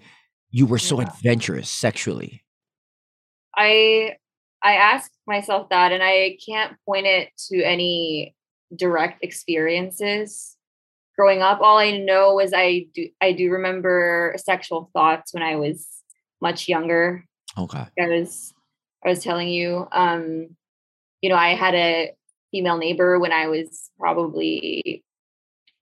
[0.51, 1.09] you were so Yeah.
[1.09, 2.45] adventurous sexually.
[3.57, 4.17] I
[4.63, 8.35] I asked myself that, and I can't point it to any
[8.77, 10.54] direct experiences
[11.17, 11.61] growing up.
[11.61, 15.87] All I know is I do I do remember sexual thoughts when I was
[16.41, 17.25] much younger.
[17.57, 17.85] Okay.
[18.01, 18.53] I was
[19.05, 20.49] I was telling you, um,
[21.21, 22.13] you know, I had a
[22.51, 25.03] female neighbor when I was probably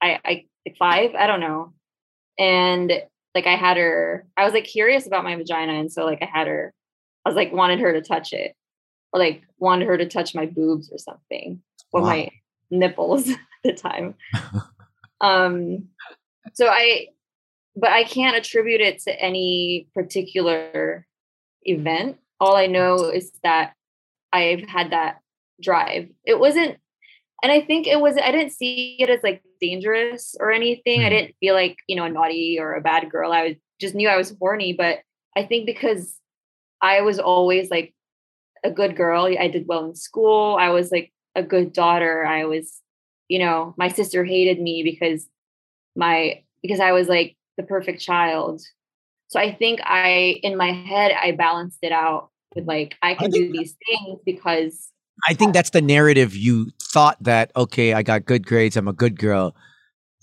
[0.03, 1.73] I I like five, I don't know.
[2.39, 2.93] And
[3.35, 5.73] like I had her, I was like curious about my vagina.
[5.75, 6.73] And so like I had her,
[7.25, 8.55] I was like wanted her to touch it.
[9.13, 11.63] Or like wanted her to touch my boobs or something.
[11.93, 12.09] Or Wow.
[12.09, 12.31] my
[12.71, 14.15] nipples at the time.
[15.23, 15.85] um
[16.55, 17.09] so I
[17.75, 21.07] but I can't attribute it to any particular
[21.63, 22.19] event.
[22.39, 23.73] All I know is that
[24.33, 25.21] I've had that
[25.61, 26.09] drive.
[26.27, 26.77] It wasn't,
[27.43, 31.01] and I think it was, I didn't see it as like dangerous or anything.
[31.01, 31.11] I Mhm.
[31.11, 33.33] didn't feel like, you know, a naughty or a bad girl.
[33.33, 35.01] I was, just knew I was horny, but
[35.35, 36.19] I think because
[36.83, 37.95] I was always like
[38.65, 40.57] a good girl, I did well in school.
[40.57, 42.27] I was like a good daughter.
[42.27, 42.81] I was,
[43.29, 45.27] you know, my sister hated me because
[45.97, 48.63] my, because I was like the perfect child.
[49.29, 53.31] So I think I, in my head, I balanced it out with like, I can
[53.31, 54.89] do these things because,
[55.29, 58.93] I think that's the narrative you thought that okay, I got good grades, I'm a
[58.93, 59.55] good girl.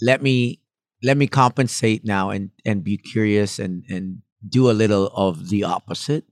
[0.02, 0.60] Let me
[1.04, 5.64] let me compensate now and and be curious and and do a little of the
[5.64, 6.26] opposite.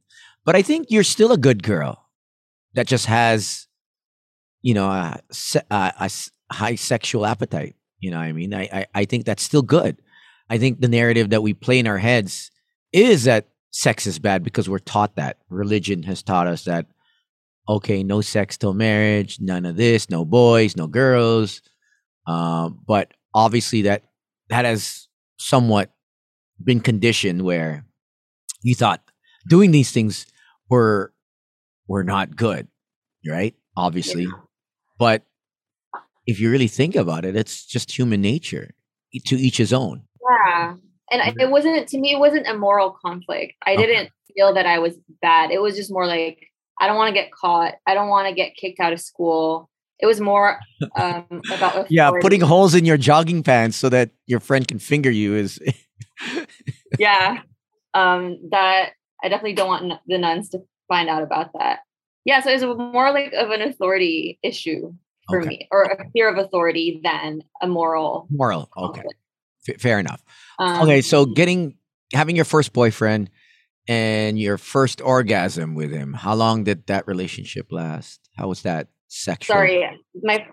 [0.43, 2.09] But I think you're still a good girl
[2.73, 3.67] that just has
[4.61, 5.19] you know a,
[5.71, 6.11] a-
[6.51, 8.53] high sexual appetite, you know what I mean?
[8.53, 9.97] I, I I think that's still good.
[10.49, 12.51] I think the narrative that we play in our heads
[12.93, 15.37] is that sex is bad because we're taught that.
[15.49, 16.87] Religion has taught us that
[17.69, 21.61] okay, no sex till marriage, none of this, no boys, no girls.
[22.25, 24.03] Um, but obviously that
[24.49, 25.07] that has
[25.37, 25.91] somewhat
[26.63, 27.85] been conditioned where
[28.63, 29.01] you thought
[29.47, 30.25] doing these things
[30.69, 31.13] were
[31.87, 32.67] were not good,
[33.27, 33.55] right?
[33.75, 34.27] Obviously.
[34.97, 35.23] But
[36.27, 38.71] if you really think about it, it's just human nature.
[39.27, 40.03] To each his own.
[40.29, 40.75] yeah.
[41.11, 42.11] and I, it wasn't to me.
[42.13, 43.53] It wasn't a moral conflict.
[43.65, 43.85] I Okay.
[43.87, 45.49] didn't feel that I was bad.
[45.49, 46.37] It was just more like
[46.79, 47.73] I don't want to get caught.
[47.87, 49.69] I don't want to get kicked out of school.
[49.99, 50.59] It was more
[50.95, 55.09] um, about Yeah, putting holes in your jogging pants so that your friend can finger
[55.09, 55.59] you is
[56.99, 57.39] yeah
[57.93, 58.91] um that
[59.23, 61.79] i definitely don't want n- the nuns to find out about that
[62.25, 64.93] yeah so it's more like of an authority issue
[65.29, 65.49] for Okay.
[65.49, 68.69] me or a fear of authority than a moral moral.
[68.75, 69.03] Okay.
[69.67, 70.23] F- fair enough.
[70.59, 71.77] Um, Okay, so getting
[72.13, 73.29] having your first boyfriend
[73.87, 76.13] and your first orgasm with him.
[76.13, 78.19] How long did that relationship last?
[78.37, 79.53] How was that sexual?
[79.55, 79.87] sorry
[80.21, 80.45] my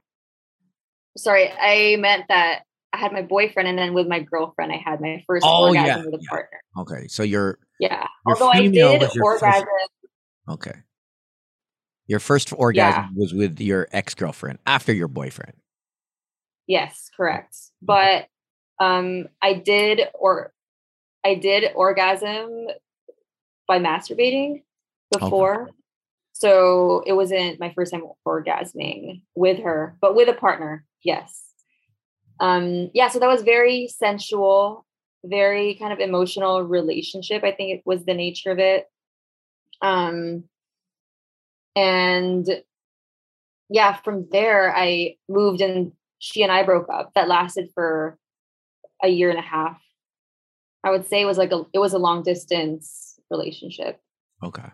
[1.17, 5.01] sorry i meant that i had my boyfriend and then with my girlfriend i had
[5.01, 6.29] my first Oh, orgasm yeah, with a yeah.
[6.31, 9.67] partner Okay, so you're yeah Your although i did your first- orgasm
[10.51, 10.73] okay.
[12.07, 15.55] Your first orgasm was with your ex-girlfriend after your boyfriend.
[16.67, 17.57] Yes, correct.
[17.81, 18.27] But
[18.81, 20.53] um I did or
[21.25, 22.67] I did orgasm
[23.67, 24.63] by masturbating
[25.11, 25.71] before.
[26.33, 30.85] So it wasn't my first time orgasming with her, but with a partner.
[31.03, 31.43] Yes.
[32.41, 34.85] Um yeah, so that was very sensual,
[35.25, 37.45] very kind of emotional relationship.
[37.45, 38.87] I think it was the nature of it.
[39.81, 40.45] Um
[41.77, 42.47] and
[43.69, 47.13] yeah, from there I moved and she and I broke up.
[47.15, 48.19] That lasted for
[49.03, 49.81] a year and a half.
[50.83, 54.01] I would say it was like a it was a long distance relationship.
[54.43, 54.69] Okay.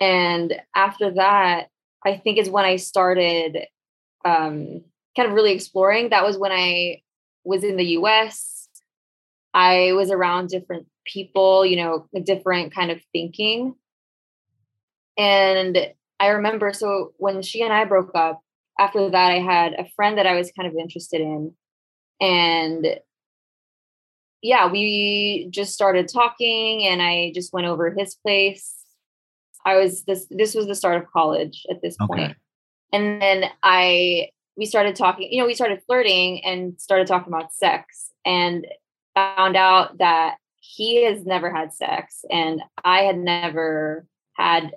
[0.00, 1.68] And after that,
[2.04, 3.58] I think is when I started
[4.24, 4.82] um
[5.16, 6.10] kind of really exploring.
[6.10, 7.02] That was when I
[7.44, 8.68] was in the US.
[9.54, 13.74] I was around different people, you know, a different kind of thinking.
[15.18, 18.40] And I remember so when she and I broke up,
[18.78, 21.52] after that I had a friend that I was kind of interested in.
[22.20, 22.86] And
[24.40, 28.72] yeah, we just started talking and I just went over his place.
[29.66, 32.36] I was this this was the start of college at this point.
[32.92, 37.52] And then I we started talking, you know, we started flirting and started talking about
[37.52, 38.64] sex and
[39.16, 44.06] found out that he has never had sex and I had never
[44.36, 44.70] had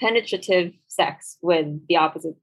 [0.00, 2.36] penetrative sex with the opposite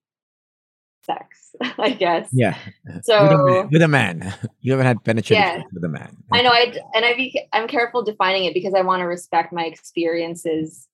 [1.06, 2.30] sex, I guess.
[2.32, 2.58] Yeah.
[3.04, 4.34] So with, a man, with a man.
[4.62, 5.58] You haven't had penetrative Yeah.
[5.58, 6.18] sex with a man.
[6.34, 9.54] I know I and I be, I'm careful defining it because I want to respect
[9.54, 10.88] my experiences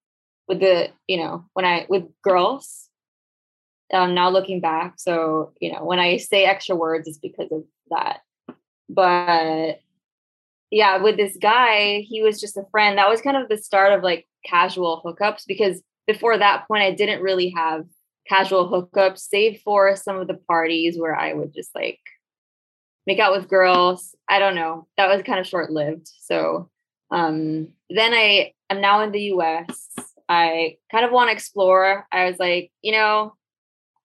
[0.47, 2.89] with the you know when I with girls.
[3.93, 7.63] Um, now looking back, so you know when I say extra words, it's because of
[7.89, 8.21] that.
[8.89, 9.82] But
[10.69, 12.97] yeah, with this guy, he was just a friend.
[12.97, 16.91] That was kind of the start of like casual hookups because before that point, I
[16.91, 17.86] didn't really have
[18.28, 22.00] casual hookups, save for some of the parties where I would just like
[23.08, 24.15] make out with girls.
[24.30, 24.88] I don't know.
[24.97, 26.10] That was kind of short lived.
[26.21, 26.69] So
[27.12, 29.88] um, then I am now in the US.
[30.30, 32.08] I kind of want to explore.
[32.12, 33.34] I was like, you know,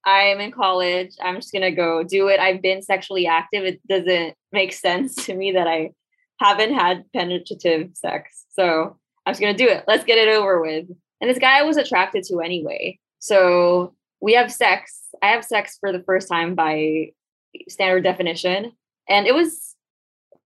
[0.05, 1.13] I'm in college.
[1.23, 2.41] I'm just going to go do it.
[2.41, 3.65] I've been sexually active.
[3.65, 5.91] It doesn't make sense to me that I
[6.39, 8.45] haven't had penetrative sex.
[8.51, 9.85] So I'm just going to do it.
[9.87, 10.87] Let's get it over with.
[11.21, 12.99] And this guy I was attracted to anyway.
[13.19, 15.01] So we have sex.
[15.23, 17.11] I have sex for the first time by
[17.69, 18.73] standard definition.
[19.09, 19.75] And it was,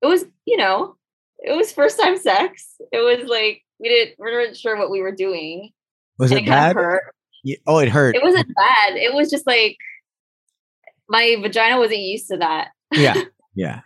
[0.03, 0.97] it was, you know,
[1.39, 2.75] it was first time sex.
[2.93, 5.71] It was like, we didn't, we weren't sure what we were doing.
[6.19, 6.77] Was and it it bad?
[7.43, 7.57] Yeah.
[7.67, 8.15] Oh, it hurt.
[8.15, 8.97] It wasn't bad.
[8.97, 9.79] It was just like,
[11.09, 12.69] my vagina wasn't used to that.
[12.93, 13.23] yeah.
[13.57, 13.81] Yeah.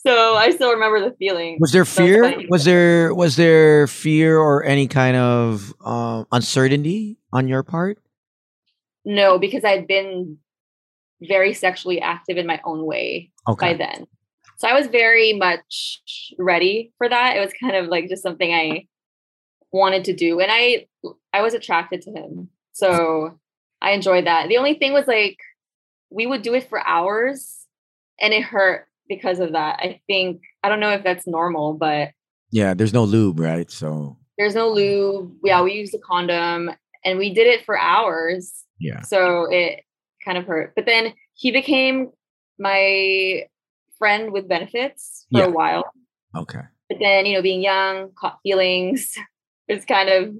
[0.00, 1.58] So I still remember the feeling.
[1.60, 2.40] Was there fear?
[2.48, 7.98] Was there was there fear or any kind of um, uncertainty on your part?
[9.04, 10.38] No, because I'd been
[11.20, 13.72] very sexually active in my own way Okay.
[13.72, 14.06] by then.
[14.58, 17.36] So I was very much ready for that.
[17.36, 18.86] It was kind of like just something I
[19.72, 20.40] wanted to do.
[20.40, 20.86] And I
[21.32, 22.48] I was attracted to him.
[22.72, 23.38] So
[23.82, 24.48] I enjoyed that.
[24.48, 25.38] The only thing was like
[26.10, 27.66] we would do it for hours
[28.20, 29.78] and it hurt because of that.
[29.80, 32.10] I think I don't know if that's normal, but
[32.50, 32.74] Yeah.
[32.74, 33.70] There's no lube, right?
[33.70, 35.34] So there's no lube.
[35.44, 36.70] Yeah, we used a condom
[37.04, 38.52] and we did it for hours.
[38.78, 39.00] yeah.
[39.02, 39.80] So it
[40.24, 40.74] kind of hurt.
[40.76, 42.10] But then he became
[42.58, 43.44] my
[43.98, 45.46] friend with benefits for Yeah.
[45.46, 45.84] a while.
[46.36, 46.60] Okay.
[46.88, 49.14] But then, you know, being young, caught feelings,
[49.68, 50.34] it's kind of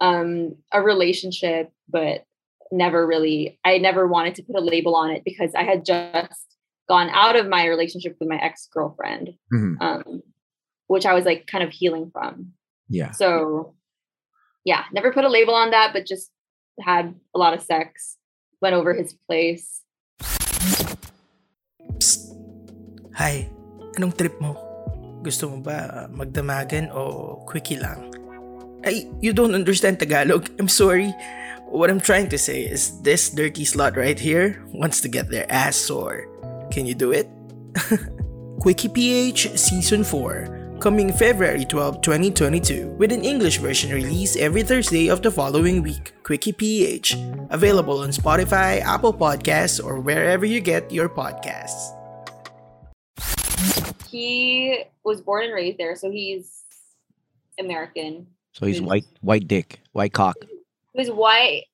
[0.00, 2.24] um, a relationship, but
[2.72, 6.53] never really, I never wanted to put a label on it because I had just
[6.88, 9.76] gone out of my relationship with my ex girlfriend, Mhm.
[9.80, 10.22] um,
[10.86, 12.52] which I was like kind of healing from.
[12.88, 13.12] Yeah.
[13.12, 13.74] So,
[14.64, 16.28] yeah, never put a label on that, but just
[16.80, 18.16] had a lot of sex,
[18.60, 19.80] went over his place.
[23.14, 23.48] Hi,
[23.96, 24.58] anong trip mo?
[25.24, 28.12] Gusto mo ba magdamagan o quickie lang?
[28.84, 30.50] Ay, you don't understand Tagalog.
[30.60, 31.14] I'm sorry.
[31.72, 35.48] What I'm trying to say is this dirty slut right here wants to get their
[35.48, 36.28] ass sore.
[36.74, 37.30] Can you do it?
[38.60, 45.06] Quickie PH Season 4 coming February 12, 2022 with an English version released every Thursday
[45.06, 46.12] of the following week.
[46.24, 47.14] Quickie PH
[47.50, 51.94] available on Spotify, Apple Podcasts, or wherever you get your podcasts.
[54.10, 56.64] He was born and raised there, so he's
[57.60, 58.26] American.
[58.52, 60.34] So he's He's- white, white dick, white cock.
[60.92, 61.66] He was white.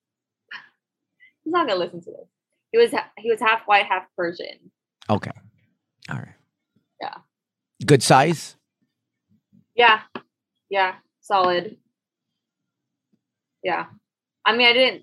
[1.42, 2.28] He's not gonna listen to this.
[2.70, 4.69] He was he was half white, half Persian.
[5.10, 5.30] Okay.
[6.08, 6.34] All right.
[7.00, 7.14] Yeah.
[7.84, 8.56] Good size.
[9.74, 10.00] Yeah,
[10.68, 11.76] yeah, solid.
[13.62, 13.86] Yeah,
[14.44, 15.02] I mean, I didn't.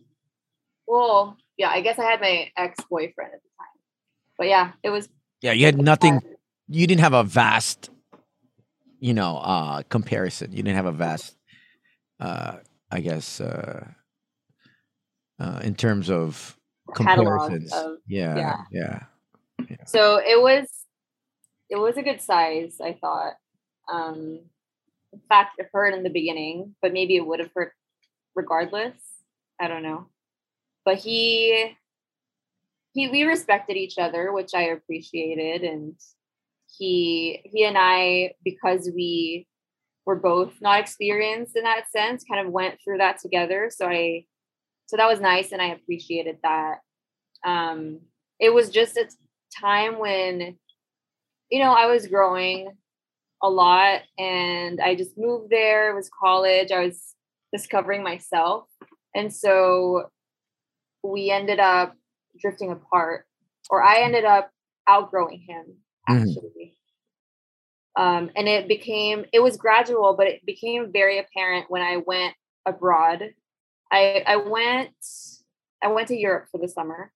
[0.88, 3.80] Well, yeah, I guess I had my ex boyfriend at the time,
[4.38, 5.10] but yeah, it was.
[5.42, 6.20] Yeah, you had nothing.
[6.70, 7.90] You didn't have a vast,
[9.00, 10.52] you know, uh comparison.
[10.52, 11.36] You didn't have a vast,
[12.20, 12.58] uh,
[12.92, 13.88] I guess, uh,
[15.40, 16.58] uh in terms of
[16.94, 17.74] comparisons.
[17.74, 18.56] of- yeah, yeah.
[18.72, 19.00] yeah.
[19.86, 20.68] So it was,
[21.70, 22.78] it was a good size.
[22.84, 23.34] I thought.
[23.92, 24.40] Um,
[25.14, 27.74] in fact, it hurt in the beginning, but maybe it would have hurt
[28.36, 28.96] regardless.
[29.60, 30.08] I don't know.
[30.86, 31.76] But he,
[32.94, 35.96] he, we respected each other, which I appreciated, and
[36.78, 39.48] he, he and I, because we
[40.06, 43.72] were both not experienced in that sense, kind of went through that together.
[43.74, 44.26] So I,
[44.86, 46.80] so that was nice, and I appreciated that.
[47.46, 48.00] Um,
[48.40, 49.06] it was just a
[49.52, 50.58] time when,
[51.50, 52.72] you know, I was growing
[53.44, 55.92] a lot and I just moved there.
[55.92, 56.72] It was college.
[56.72, 57.16] I was
[57.54, 58.66] discovering myself.
[59.16, 60.10] And so
[61.04, 61.96] we ended up
[62.40, 63.26] drifting apart,
[63.70, 64.52] or I ended up
[64.88, 65.66] outgrowing him
[66.10, 66.22] Mhm.
[66.22, 66.78] actually.
[67.96, 72.36] Um, and it became, it was gradual, but it became very apparent when I went
[72.66, 73.34] abroad.
[73.92, 74.94] I, I went,
[75.82, 77.12] I went to Europe for the summer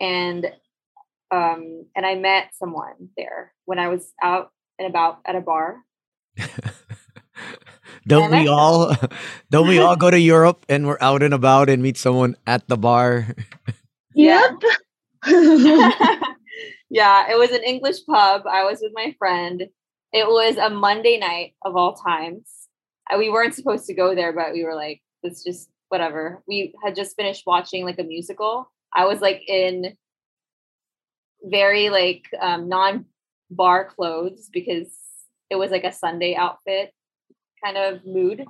[0.00, 0.52] and
[1.34, 5.82] um and I met someone there when I was out and about at a bar.
[8.06, 8.94] Don't I we all?
[9.50, 12.68] Don't we all go to Europe and we're out and about and meet someone at
[12.68, 13.34] the bar?
[14.16, 14.46] Yeah.
[15.26, 16.22] Yep.
[16.88, 18.46] yeah, it was an English pub.
[18.46, 19.60] I was with my friend.
[20.12, 22.48] It was a Monday night of all times.
[23.18, 26.44] We weren't supposed to go there, but we were like, it's just whatever.
[26.46, 28.70] We had just finished watching like a musical.
[28.94, 29.96] I was like in
[31.44, 33.06] very like um, non
[33.50, 34.88] bar clothes because
[35.50, 36.92] it was like a Sunday outfit
[37.64, 38.44] kind of mood.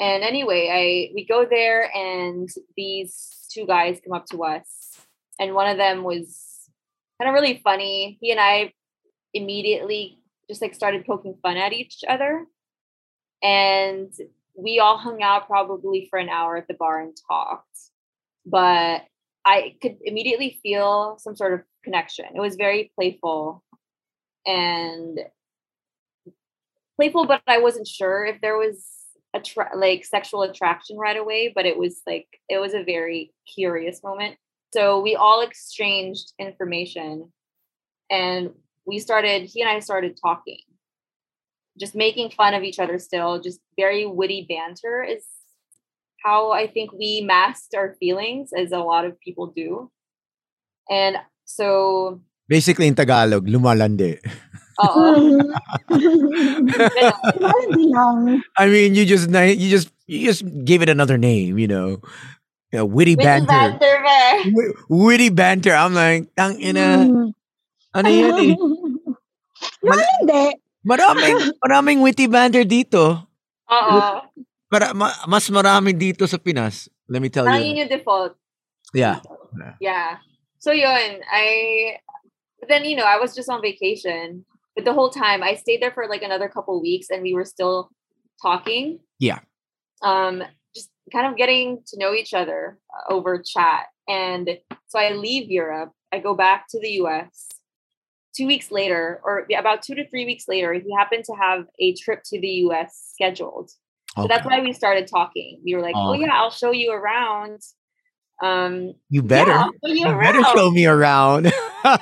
[0.00, 4.66] And anyway, I we go there and these two guys come up to us
[5.38, 6.68] and one of them was
[7.20, 8.18] kind of really funny.
[8.20, 8.72] He and I
[9.34, 10.18] immediately
[10.48, 12.46] just like started poking fun at each other.
[13.42, 14.12] And
[14.56, 17.66] we all hung out probably for an hour at the bar and talked.
[18.44, 19.02] But
[19.44, 22.26] I could immediately feel some sort of connection.
[22.34, 23.62] It was very playful
[24.46, 25.18] and
[26.96, 28.86] playful, but I wasn't sure if there was
[29.34, 31.52] a tra- like sexual attraction right away.
[31.54, 34.36] But it was like it was a very curious moment.
[34.72, 37.32] So we all exchanged information,
[38.10, 38.50] and
[38.86, 39.42] we started.
[39.44, 40.60] He and I started talking,
[41.78, 42.98] just making fun of each other.
[42.98, 45.24] Still, just very witty banter is
[46.24, 49.90] how I think we masked our feelings, as a lot of people do.
[50.88, 54.18] And so, Basically in Tagalog, lumalande.
[54.78, 55.14] uh,
[55.92, 58.42] Hindi lang.
[58.58, 62.02] I mean, you just you just you just gave it another name, you know.
[62.72, 63.52] You know, witty witty banter.
[63.52, 64.20] banter, ba?
[64.48, 65.72] Wi- Witty banter.
[65.76, 67.04] I'm like, tang ina.
[67.04, 67.28] Mm.
[67.94, 68.52] Ano yan eh?
[69.82, 70.58] No, hindi.
[70.82, 73.22] Maraming, maraming witty banter dito.
[73.70, 73.96] Oo.
[74.66, 76.90] Para, ma- mas marami dito sa Pinas.
[77.06, 77.70] Let me tell Parang you.
[77.70, 78.34] yun yung default.
[78.90, 79.22] Yeah.
[79.78, 80.18] Yeah.
[80.62, 81.96] So yun, I
[82.60, 84.44] but then you know, I was just on vacation.
[84.76, 87.44] But the whole time I stayed there for like another couple weeks and we were
[87.44, 87.90] still
[88.40, 89.00] talking.
[89.18, 89.40] Yeah.
[90.02, 93.86] Um just kind of getting to know each other uh, over chat.
[94.08, 94.48] And
[94.86, 97.48] so I leave Europe, I go back to the US.
[98.36, 101.92] 2 weeks later or about 2 to 3 weeks later, he happened to have a
[101.96, 103.72] trip to the US scheduled.
[104.14, 105.60] So that's why we started talking.
[105.64, 107.62] We were like, "Oh yeah, I'll show you around."
[108.42, 109.50] Um You better.
[109.50, 111.52] yeah, you you better show me around.
[111.84, 111.98] and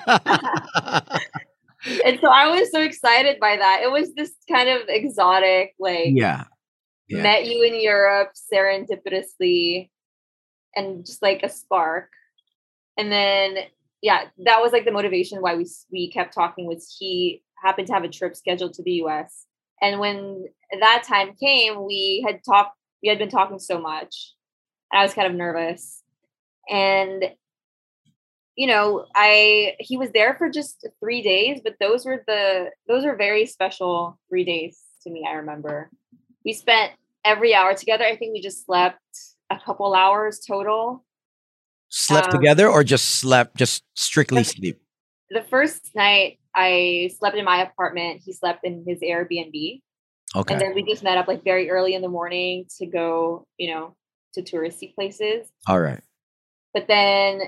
[2.20, 3.80] so I was so excited by that.
[3.82, 6.44] It was this kind of exotic, like yeah.
[7.08, 7.22] Yeah.
[7.22, 9.90] met you in Europe serendipitously,
[10.76, 12.10] and just like a spark.
[12.96, 13.56] And then,
[14.00, 16.66] yeah, that was like the motivation why we we kept talking.
[16.66, 19.46] Was he happened to have a trip scheduled to the US.
[19.82, 20.44] And when
[20.78, 24.34] that time came, we had talked, we had been talking so much.
[24.92, 25.99] And I was kind of nervous.
[26.70, 27.24] And
[28.56, 33.04] you know, I he was there for just 3 days, but those were the those
[33.04, 35.90] were very special 3 days to me, I remember.
[36.44, 36.92] We spent
[37.24, 38.04] every hour together.
[38.04, 38.98] I think we just slept
[39.50, 41.04] a couple hours total.
[41.88, 44.80] Slept Um, together or just slept, just strictly Just- sleep?
[45.30, 49.80] The first night I slept in my apartment, he slept in his Airbnb.
[50.36, 50.52] Okay.
[50.54, 53.72] And then we just met up like very early in the morning to go, you
[53.72, 53.96] know,
[54.34, 55.48] to touristy places.
[55.68, 56.02] All right.
[56.74, 57.40] But then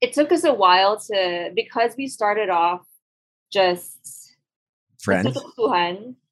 [0.00, 2.82] it took us a while to because we started off
[3.52, 4.26] just
[5.06, 5.38] Friends?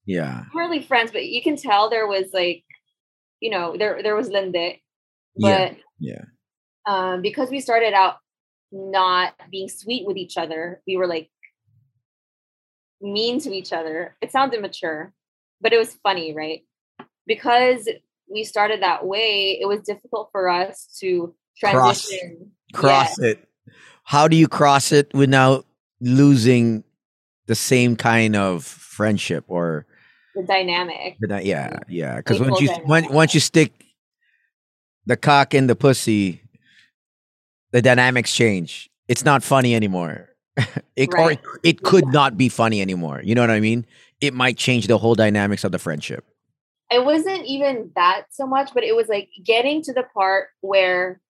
[0.05, 0.43] Yeah.
[0.53, 2.65] We weren't really friends, but you can tell there was like,
[3.41, 4.81] you know, there there was linde.
[5.37, 5.69] Yeah.
[5.69, 6.25] But Yeah.
[6.87, 8.17] um, because we started out
[8.73, 11.31] not being sweet with each other, we were like
[13.01, 14.17] mean to each other.
[14.21, 15.13] It sounds immature,
[15.61, 16.63] but it was funny, right?
[17.27, 17.89] Because
[18.29, 22.51] we started that way, it was difficult for us to Cross- transition.
[22.73, 23.49] Cross it.
[24.05, 25.67] How do you cross it without
[26.01, 26.85] losing
[27.47, 29.87] the same kind of friendship or
[30.35, 31.17] the dynamic.
[31.21, 32.17] That- yeah, yeah.
[32.17, 33.73] Because once you when, once you stick
[35.07, 36.43] the cock in the pussy,
[37.73, 38.91] the dynamics change.
[39.07, 40.31] It's not funny anymore.
[40.97, 41.41] it or Right.
[41.63, 43.21] it could not be funny anymore.
[43.23, 43.87] You know what I mean?
[44.21, 46.25] It might change the whole dynamics of the friendship.
[46.91, 51.21] It wasn't even that so much, but it was like getting to the part where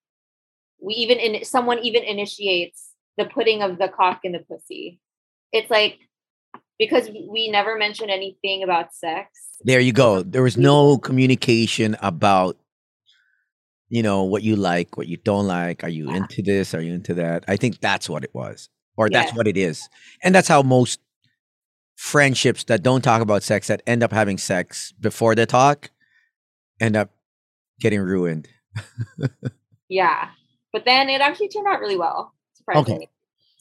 [0.84, 5.00] we even in someone even initiates the putting of the cock in the pussy.
[5.52, 5.98] It's like
[6.78, 9.30] because we never mentioned anything about sex.
[9.62, 10.22] There you go.
[10.22, 11.02] There was no mm-hmm.
[11.02, 12.56] communication about
[13.88, 15.84] you know what you like, what you don't like.
[15.84, 16.16] Are you Yeah.
[16.16, 16.74] into this?
[16.74, 17.44] Are you into that?
[17.48, 19.88] I think that's what it was, or that's what it is,
[20.22, 21.00] and that's how most
[21.96, 25.90] friendships that don't talk about sex that end up having sex before they talk
[26.80, 27.10] end up
[27.80, 28.48] getting ruined.
[29.88, 30.30] Yeah.
[30.74, 33.06] But then it actually turned out really well, surprisingly.
[33.06, 33.08] Okay.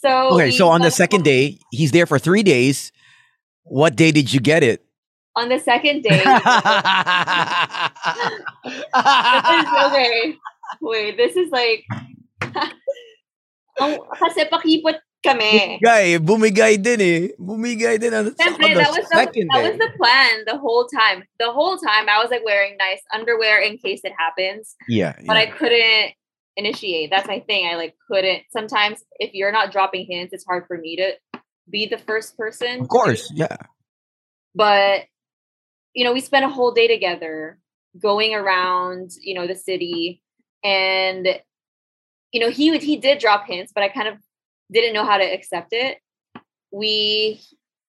[0.01, 2.91] So Okay, so on the second day, he's there for three days.
[3.69, 4.83] What day did you get it?
[5.35, 6.45] on the second day, this is,
[9.85, 10.35] okay.
[10.81, 11.85] Wait, this is like
[13.79, 15.81] Oh, kasi pakipot kami.
[15.81, 17.33] Guy, bumigay din eh.
[17.41, 19.17] Bumigay din on, Siyempre, on the that was the,
[19.49, 21.25] that was the plan the whole time.
[21.41, 25.37] The whole time I was like wearing nice underwear in case it happens, yeah, but
[25.37, 26.13] I couldn't
[26.57, 27.09] initiate.
[27.09, 27.67] That's my thing.
[27.67, 28.43] I like couldn't.
[28.51, 32.81] Sometimes if you're not dropping hints, it's hard for me to be the first person.
[32.81, 33.55] of course, yeah.
[34.55, 35.03] But
[35.93, 37.59] you know, we spent a whole day together
[37.99, 40.21] going around, you know, the city
[40.63, 41.27] and
[42.31, 44.15] you know, he would he did drop hints, but I kind of
[44.71, 45.99] didn't know how to accept it.
[46.71, 47.41] We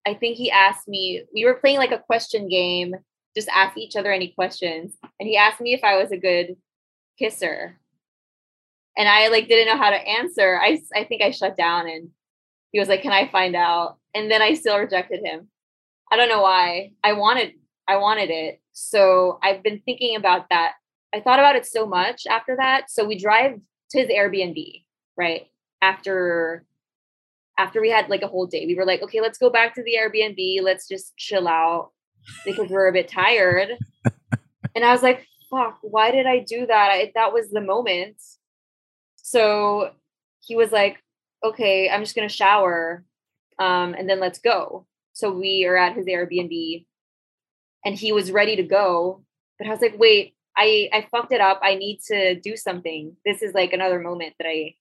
[0.07, 2.95] I think he asked me, we were playing like a question game,
[3.35, 4.97] just ask each other any questions.
[5.19, 6.57] And he asked me if I was a good
[7.19, 7.81] kisser.
[8.97, 10.61] And I like didn't know how to answer.
[10.61, 12.11] I I think I shut down and
[12.73, 15.49] he was like, "Can I find out?" And then I still rejected him.
[16.11, 16.93] I don't know why.
[17.03, 17.55] I wanted
[17.89, 18.61] I wanted it.
[18.73, 20.75] So I've been thinking about that.
[21.15, 22.91] I thought about it so much after that.
[22.91, 24.85] So we drive to his Airbnb,
[25.17, 25.47] right?
[25.83, 26.65] After
[27.59, 28.67] after we had like a whole day.
[28.67, 30.63] We were like, okay, let's go back to the Airbnb.
[30.63, 31.93] Let's just chill out
[32.45, 33.71] because we're a bit tired.
[34.75, 36.91] and I was like, fuck, why did I do that?
[36.91, 38.17] I, that was the moment.
[39.25, 39.91] So
[40.41, 41.03] he was like,
[41.43, 43.05] okay, I'm just going to shower
[43.59, 44.87] um, and then let's go.
[45.15, 46.85] So we are at his Airbnb
[47.87, 49.25] and he was ready to go.
[49.59, 51.61] But I was like, wait, I, I fucked it up.
[51.63, 53.17] I need to do something.
[53.25, 54.75] This is like another moment that I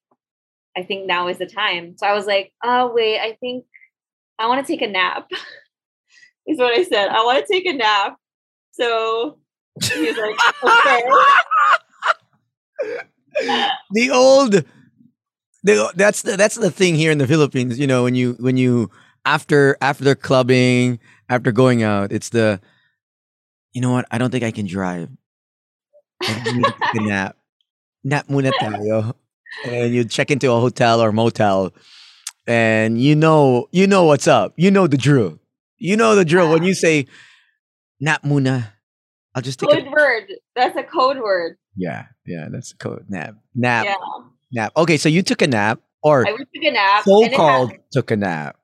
[0.76, 1.96] I think now is the time.
[1.98, 3.64] So I was like, oh wait, I think
[4.38, 5.30] I want to take a nap.
[6.48, 7.08] is what I said.
[7.08, 8.18] I want to take a nap.
[8.72, 9.38] So
[9.82, 11.04] he was like, okay.
[13.92, 14.64] the old
[15.64, 18.58] the, that's the that's the thing here in the Philippines, you know, when you when
[18.58, 18.92] you
[19.26, 22.60] after after clubbing, after going out, it's the
[23.74, 25.10] you know what, I don't think I can drive.
[26.22, 27.38] I need to take a nap.
[28.04, 29.14] Nap muna tayo.
[29.66, 31.74] And you check into a hotel or motel
[32.48, 34.54] and you know you know what's up.
[34.58, 35.40] You know the drill.
[35.78, 36.52] You know the drill.
[36.52, 37.08] When you say
[38.00, 38.74] nap muna,
[39.36, 40.32] I'll just take Code a word.
[40.56, 41.58] That's a code word.
[41.76, 43.06] Yeah, yeah, that's the code.
[43.10, 43.36] Nap.
[43.56, 43.86] Nap.
[43.86, 43.96] Yeah.
[44.52, 44.74] Nap.
[44.78, 47.04] Okay, so you took a nap or I took a nap.
[47.04, 48.58] so called took a nap.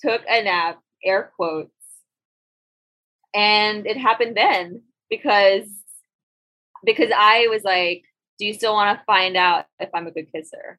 [0.00, 1.70] took a nap, air quotes.
[3.34, 5.68] And it happened then because
[6.84, 8.04] because I was like,
[8.38, 10.78] do you still want to find out if I'm a good kisser?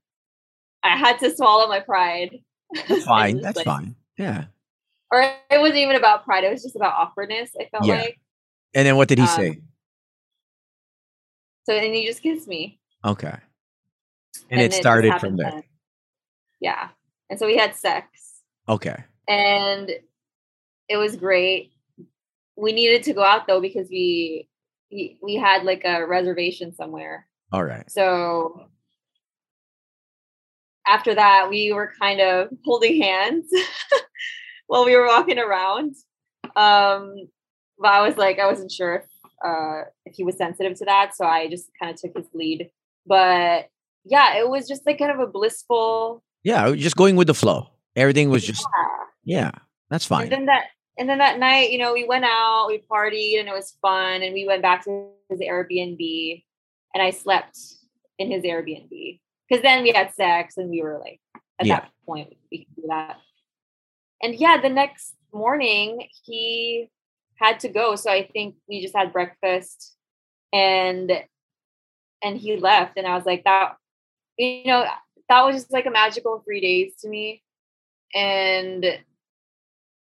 [0.84, 2.40] I had to swallow my pride.
[2.88, 3.40] That's fine.
[3.42, 3.96] That's like, fine.
[4.18, 4.46] Yeah.
[5.12, 6.44] Or it wasn't even about pride.
[6.44, 7.52] It was just about awkwardness.
[7.60, 8.02] I felt Yeah.
[8.02, 8.18] like.
[8.74, 9.62] And then what did he Um, say?
[11.66, 12.80] So and he just kissed me.
[13.06, 13.36] Okay.
[14.50, 15.52] And, it just started from there.
[15.52, 15.64] then.
[16.60, 16.90] Yeah.
[17.30, 18.96] And so we had sex Okay.
[19.28, 19.90] and
[20.90, 21.72] it was great.
[22.58, 24.48] We needed to go out though because we
[24.92, 27.28] we, we had like a reservation somewhere.
[27.54, 27.90] All right.
[27.90, 28.68] So
[30.88, 33.48] after that, we were kind of holding hands
[34.68, 35.96] while we were walking around.
[36.56, 37.16] Um,
[37.82, 39.06] but I was like, I wasn't sure if,
[39.44, 42.70] uh, if he was sensitive to that, so I just kind of took his lead.
[43.06, 43.68] But
[44.06, 46.24] yeah, it was just like kind of a blissful.
[46.44, 47.68] Yeah, just going with the flow.
[47.96, 48.66] Everything was just
[49.26, 49.42] Yeah.
[49.42, 49.52] yeah,
[49.90, 50.24] that's fine.
[50.24, 50.66] And then that
[50.98, 54.22] and then that night, you know, we went out, we partied, and it was fun.
[54.22, 56.44] And we went back to his Airbnb,
[56.94, 57.58] and I slept
[58.20, 59.20] in his Airbnb
[59.50, 61.20] because then we had sex, and we were like,
[61.60, 61.80] at Yeah.
[61.82, 63.18] that point, we could do that.
[64.22, 66.90] And yeah, the next morning he
[67.42, 69.96] had to go, so I think we just had breakfast,
[70.54, 71.12] and
[72.24, 73.78] and he left, and I was like, that,
[74.38, 74.86] you know,
[75.28, 77.42] that was just like a magical three days to me,
[78.14, 78.86] and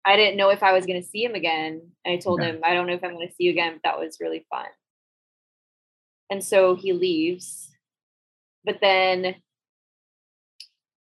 [0.04, 1.90] I didn't know if I was going to see him again.
[2.04, 2.50] And I told Yeah.
[2.50, 4.46] him, I don't know if I'm going to see you again, but that was really
[4.48, 4.66] fun.
[6.30, 7.72] And so he leaves.
[8.64, 9.34] But then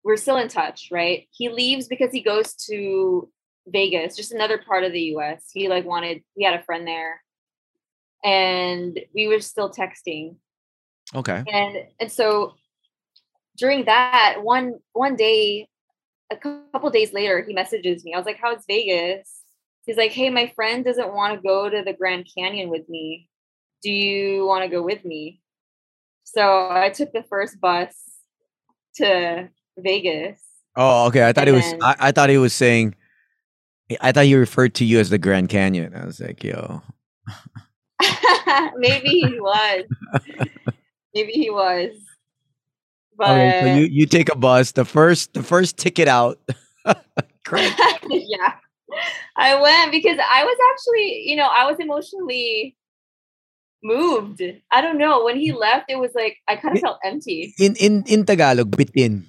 [0.05, 1.27] we're still in touch, right?
[1.31, 3.29] He leaves because he goes to
[3.67, 5.49] Vegas, just another part of the US.
[5.53, 7.21] He like wanted, he had a friend there.
[8.23, 10.35] And we were still texting
[11.13, 11.43] Okay.
[11.47, 12.55] and and so
[13.57, 15.67] during that one one day
[16.31, 19.43] a couple days later he messages me i was like how's vegas
[19.85, 23.29] he's like hey my friend doesn't want to go to the grand canyon with me
[23.83, 25.39] do you want to go with me
[26.23, 27.93] so i took the first bus
[28.95, 29.47] to
[29.77, 30.41] vegas
[30.77, 31.25] Oh, okay.
[31.25, 32.95] I thought And it was then- I, I thought he was saying
[34.01, 35.93] I thought he referred to you as the Grand Canyon.
[35.95, 36.81] I was like, yo.
[38.77, 39.85] maybe he was
[41.13, 41.91] maybe he was
[43.17, 46.39] but Okay, so you, you take a bus, the first the first ticket out.
[48.09, 48.53] Yeah.
[49.35, 52.75] I went because I was actually, you know, I was emotionally
[53.83, 54.41] moved.
[54.71, 55.23] I don't know.
[55.23, 57.53] When he left, it was like I kind of felt empty.
[57.59, 59.23] In in in Tagalog, bitin.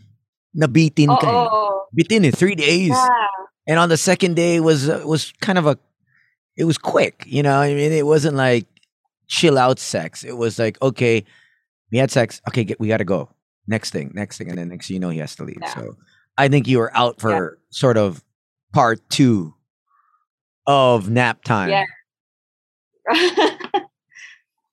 [0.57, 1.29] Nabitin ka.
[1.29, 1.49] eh.
[1.51, 2.89] Oh, Bitin in three days.
[2.89, 3.29] yeah.
[3.67, 5.79] And on the second day was uh, was kind of a
[6.57, 7.59] it was quick, you know.
[7.59, 8.67] I mean, it wasn't like
[9.27, 10.25] chill out sex.
[10.25, 11.25] It was like, okay,
[11.91, 12.41] we had sex.
[12.49, 13.29] Okay, get, we got to go.
[13.67, 15.59] Next thing, next thing, and then next thing you know, he has to leave.
[15.61, 15.75] Yeah.
[15.75, 15.97] So
[16.39, 18.23] I think you were out for sort of
[18.73, 19.55] part two
[20.67, 21.71] of nap time.
[21.71, 21.85] Yeah.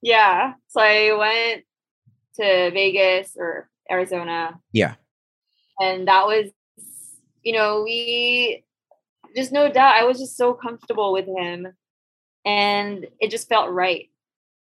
[0.02, 0.54] yeah.
[0.68, 1.64] So I went
[2.36, 4.60] to Vegas or Arizona.
[4.72, 4.96] Yeah.
[5.80, 6.52] And that was,
[7.44, 8.64] you know, we
[9.36, 11.68] just no doubt, I was just so comfortable with him.
[12.46, 14.10] And it just felt right.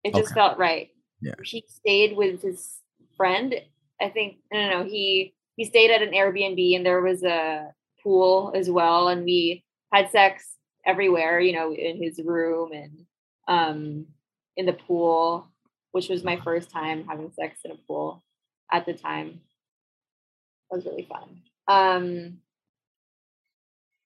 [0.04, 0.40] It just Okay.
[0.40, 0.90] felt right.
[1.22, 1.34] Yeah.
[1.44, 2.80] He stayed with his
[3.16, 3.54] friend.
[4.02, 4.90] I think, no, no, no.
[4.90, 7.72] He, he stayed at an Airbnb and there was a
[8.04, 9.08] pool as well.
[9.10, 10.56] And we had sex
[10.86, 13.06] everywhere, you know, in his room and
[13.48, 14.06] um
[14.56, 15.48] in the pool,
[15.92, 18.24] which was my first time having sex in a pool
[18.72, 19.42] at the time.
[20.70, 21.42] That was really fun.
[21.68, 22.38] Um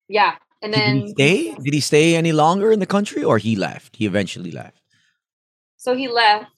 [0.08, 0.36] yeah.
[0.62, 1.56] And Did he stay?
[1.56, 3.96] Did he stay any longer in the country, or he left?
[3.96, 4.78] He eventually left.
[5.78, 6.52] so he left,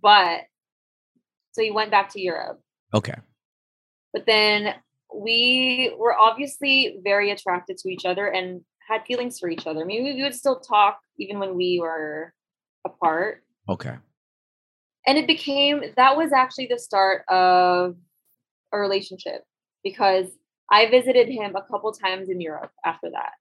[0.00, 0.42] but
[1.52, 2.60] so he went back to Europe.
[2.94, 3.14] Okay.
[4.12, 4.74] But then
[5.14, 9.80] we were obviously very attracted to each other and had feelings for each other.
[9.82, 12.32] I mean, we would still talk even when we were
[12.84, 13.42] apart.
[13.68, 13.96] Okay.
[15.06, 17.96] and it became that was actually the start of
[18.72, 19.42] a relationship
[19.82, 20.26] because
[20.70, 23.32] I visited him a couple times in Europe after that.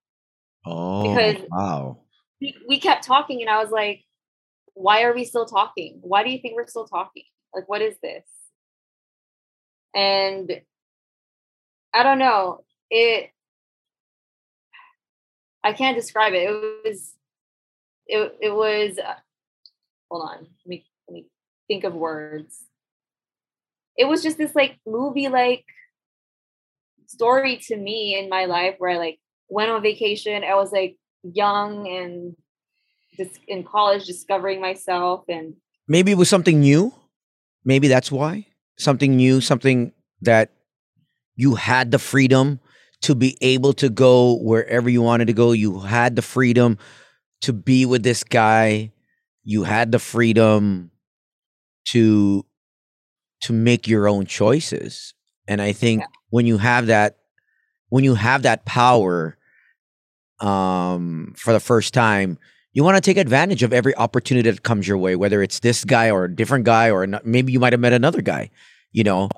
[0.65, 2.01] Oh, Because- wow.
[2.41, 4.05] We, we kept talking, and I was like,
[4.73, 5.99] "Why are we still talking?
[6.01, 7.23] Why do you think we're still talking?
[7.53, 8.23] Like, what is this?"
[9.93, 10.61] And
[11.93, 12.63] I don't know.
[12.89, 13.31] It.
[15.63, 16.43] I can't describe it.
[16.49, 17.13] It was.
[18.07, 18.97] It it was.
[18.97, 19.15] uh,
[20.09, 20.37] hold on.
[20.39, 21.25] Let me let me
[21.67, 22.63] think of words.
[23.97, 25.65] It was just this like movie like
[27.07, 29.19] story to me in my life where I like
[29.49, 30.43] went on vacation.
[30.43, 32.35] I was like young and
[33.17, 35.55] just in college discovering myself and
[35.87, 36.93] Maybe it was something new.
[37.65, 38.45] Maybe that's why
[38.77, 39.91] something new, something
[40.21, 40.53] that
[41.35, 42.59] you had the freedom
[43.01, 45.51] to be able to go wherever you wanted to go.
[45.51, 46.77] You had the freedom
[47.41, 48.91] to be with this guy.
[49.43, 50.91] You had the freedom
[51.89, 52.45] to
[53.43, 55.13] to make your own choices.
[55.47, 56.07] And I think Yeah.
[56.29, 57.17] when you have that
[57.89, 59.37] when you have that power,
[60.41, 62.37] um, for the first time,
[62.73, 65.83] you want to take advantage of every opportunity that comes your way, whether it's this
[65.83, 68.49] guy or a different guy, or ano- maybe you might have met another guy,
[68.91, 69.29] you know.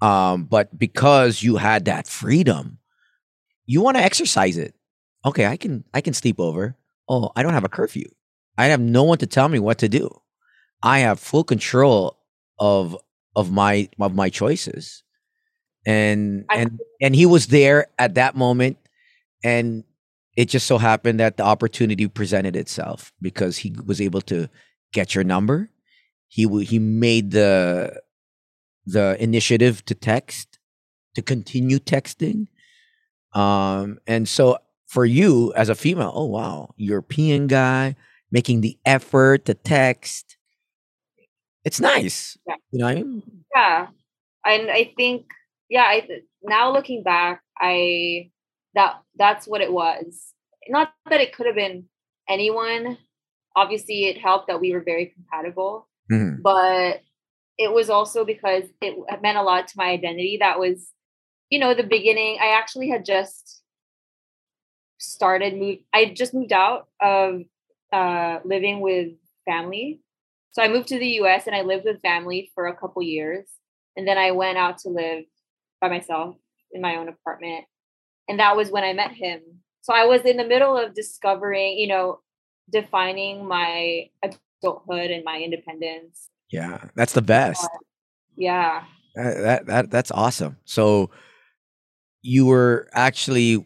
[0.00, 2.78] Um, but because you had that freedom,
[3.66, 4.74] you want to exercise it.
[5.24, 6.76] Okay, I can I can sleep over.
[7.08, 8.08] Oh, I don't have a curfew.
[8.56, 10.08] I have no one to tell me what to do.
[10.82, 12.18] I have full control
[12.58, 12.96] of
[13.36, 15.02] of my of my choices.
[15.86, 18.78] And I- and and he was there at that moment
[19.44, 19.84] and
[20.38, 24.48] it just so happened that the opportunity presented itself because he was able to
[24.92, 25.68] get your number.
[26.28, 28.00] He w- he made the
[28.86, 30.60] the initiative to text,
[31.16, 32.46] to continue texting.
[33.32, 37.96] Um, and so for you as a female, oh wow, European guy
[38.30, 40.36] making the effort to text.
[41.64, 42.38] It's nice.
[42.46, 42.54] Yeah.
[42.70, 43.22] You know what I mean?
[43.56, 43.86] yeah
[44.44, 45.26] and i think
[45.68, 46.06] yeah i
[46.44, 48.30] now looking back i
[48.74, 50.32] that that's what it was.
[50.68, 51.88] Not that it could have been
[52.28, 52.98] anyone.
[53.56, 56.42] Obviously it helped that we were very compatible Mhm.
[56.42, 57.02] but
[57.58, 60.38] it was also because it meant a lot to my identity.
[60.38, 60.92] That was
[61.50, 62.38] you know the beginning.
[62.40, 63.62] I actually had just
[64.98, 67.42] started move i just moved out of
[67.92, 69.12] uh living with
[69.44, 70.00] family.
[70.52, 73.46] So i moved to the us and i lived with family for a couple years
[73.96, 75.24] and then i went out to live
[75.80, 76.36] by myself
[76.72, 77.64] in my own apartment
[78.28, 79.40] and that was when i met him
[79.80, 82.20] so i was in the middle of discovering you know
[82.70, 87.68] defining my adulthood and my independence Yeah, that's the best.
[88.36, 90.58] yeah That, that that that's awesome.
[90.64, 91.10] So
[92.22, 93.64] you were actually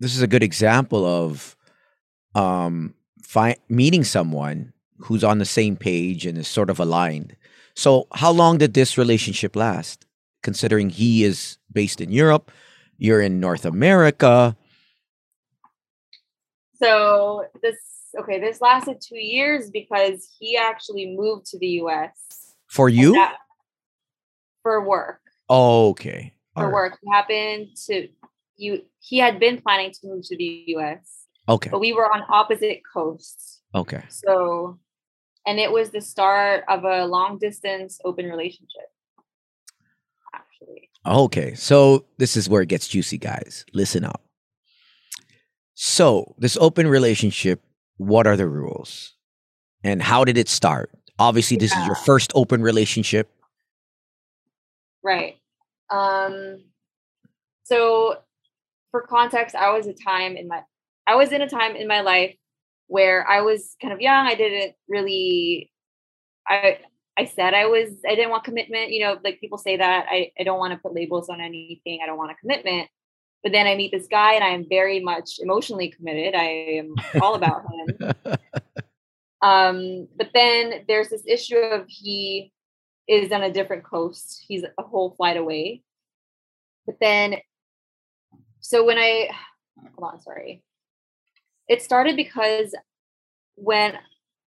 [0.00, 1.56] this is a good example of
[2.34, 7.36] um fi- meeting someone who's on the same page and is sort of aligned.
[7.74, 10.06] So how long did this relationship last?
[10.46, 12.50] Considering he is based in Europe,
[12.98, 14.56] you're in North America.
[16.74, 17.76] So this
[18.18, 23.12] okay, this lasted two years because he actually moved to the US For you?
[23.14, 23.36] that-
[24.62, 25.20] for work.
[25.48, 26.34] Oh, okay.
[26.54, 26.72] For All right.
[26.72, 26.98] work.
[27.02, 28.08] He happened to
[28.56, 31.70] you he had been planning to move to the US, Okay.
[31.70, 33.60] but we were on opposite coasts.
[33.74, 34.02] Okay.
[34.08, 34.78] So
[35.46, 38.88] and it was the start of a long distance open relationship.
[40.62, 40.88] Actually.
[41.06, 43.64] Okay, so this is where it gets juicy, guys.
[43.72, 44.22] Listen up.
[45.74, 47.60] So, this open relationship,
[47.96, 49.14] what are the rules?
[49.82, 50.90] And how did it start?
[51.18, 53.30] Obviously, this is your first open relationship.
[55.02, 55.36] Right.
[55.90, 56.64] Um
[57.64, 58.16] so
[58.90, 60.62] for context, I was a time in my
[61.06, 62.36] I was in a time in my life
[62.86, 64.26] where I was kind of young.
[64.26, 65.70] I didn't really
[66.46, 66.78] I
[67.18, 70.06] I said I was I didn't want commitment, you know, like people say that.
[70.08, 72.00] I, I don't want to put labels on anything.
[72.02, 72.88] I don't want a commitment.
[73.42, 76.34] But then I meet this guy and I am very much emotionally committed.
[76.34, 78.36] I am all about him.
[79.42, 82.52] Um, but then there's this issue of he
[83.08, 84.44] is on a different coast.
[84.46, 85.82] He's a whole flight away.
[86.86, 87.36] But then,
[88.60, 89.30] so when I,
[89.98, 90.62] hold on, sorry.
[91.68, 92.74] It started because
[93.56, 93.98] when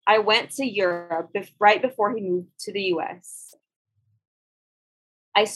[0.07, 3.55] I went to Europe bef- right before he moved to the US,
[5.37, 5.47] I,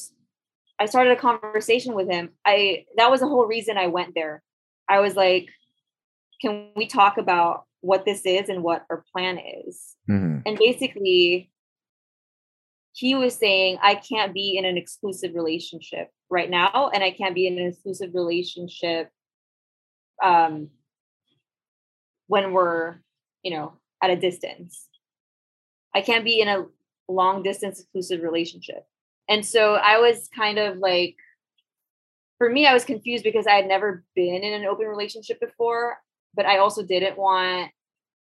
[0.78, 2.30] I started a conversation with him.
[2.44, 4.42] I, that was the whole reason I went there.
[4.88, 5.48] I was like,
[6.40, 9.96] can we talk about what this is and what our plan is?
[10.08, 10.42] Mhm.
[10.46, 11.50] and basically
[12.92, 17.34] he was saying i can't be in an exclusive relationship right now and i can't
[17.34, 19.10] be in an exclusive relationship
[20.22, 20.70] um
[22.28, 22.96] when we're
[23.42, 24.88] you know at a distance
[25.94, 26.64] i can't be in a
[27.08, 28.86] long distance exclusive relationship
[29.28, 31.16] and so i was kind of like
[32.38, 35.96] for me i was confused because i had never been in an open relationship before
[36.34, 37.70] but i also didn't want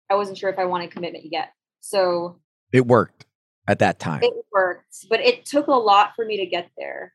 [0.10, 2.40] i wasn't sure if i wanted commitment yet so
[2.72, 3.26] It worked
[3.68, 4.22] at that time.
[4.24, 7.14] it worked, but it took a lot for me to get there.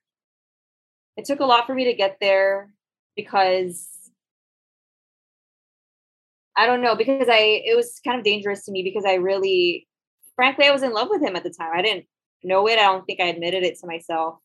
[1.17, 2.73] It took a lot for me to get there
[3.17, 3.89] because
[6.57, 9.87] I don't know, because I it was kind of dangerous to me because I really
[10.37, 11.71] frankly I was in love with him at the time.
[11.75, 12.07] I didn't
[12.43, 12.79] know it.
[12.79, 14.37] I don't think I admitted it to myself.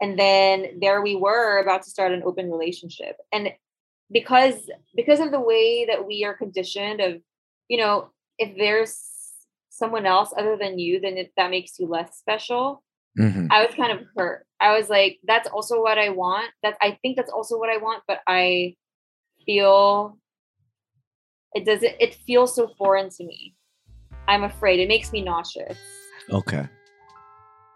[0.00, 3.16] And then there we were about to start an open relationship.
[3.32, 3.52] And
[4.10, 7.20] because because of the way that we are conditioned of,
[7.68, 8.96] you know, if there's
[9.70, 12.82] someone else other than you, then it, that makes you less special.
[13.18, 13.48] Mhm.
[13.50, 14.46] I was kind of hurt.
[14.60, 16.50] I was like, that's also what I want.
[16.62, 18.76] That I think that's also what I want, but I
[19.44, 20.18] feel
[21.54, 21.94] it doesn't.
[22.00, 23.54] It feels so foreign to me.
[24.26, 24.80] I'm afraid.
[24.80, 25.78] It makes me nauseous.
[26.30, 26.68] Okay.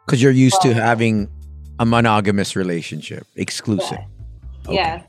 [0.06, 1.28] Because you're used but, to having
[1.78, 3.98] a monogamous relationship, exclusive.
[4.68, 4.96] Yeah.
[4.96, 5.06] Okay.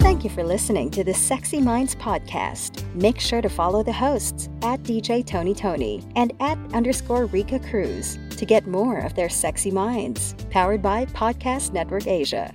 [0.00, 2.84] Thank you for listening to the Sexy Minds podcast.
[2.94, 8.16] Make sure to follow the hosts at DJ Tony Toni and at underscore Rica Cruz
[8.30, 10.34] to get more of their sexy minds.
[10.50, 12.54] Powered by Podcast Network Asia.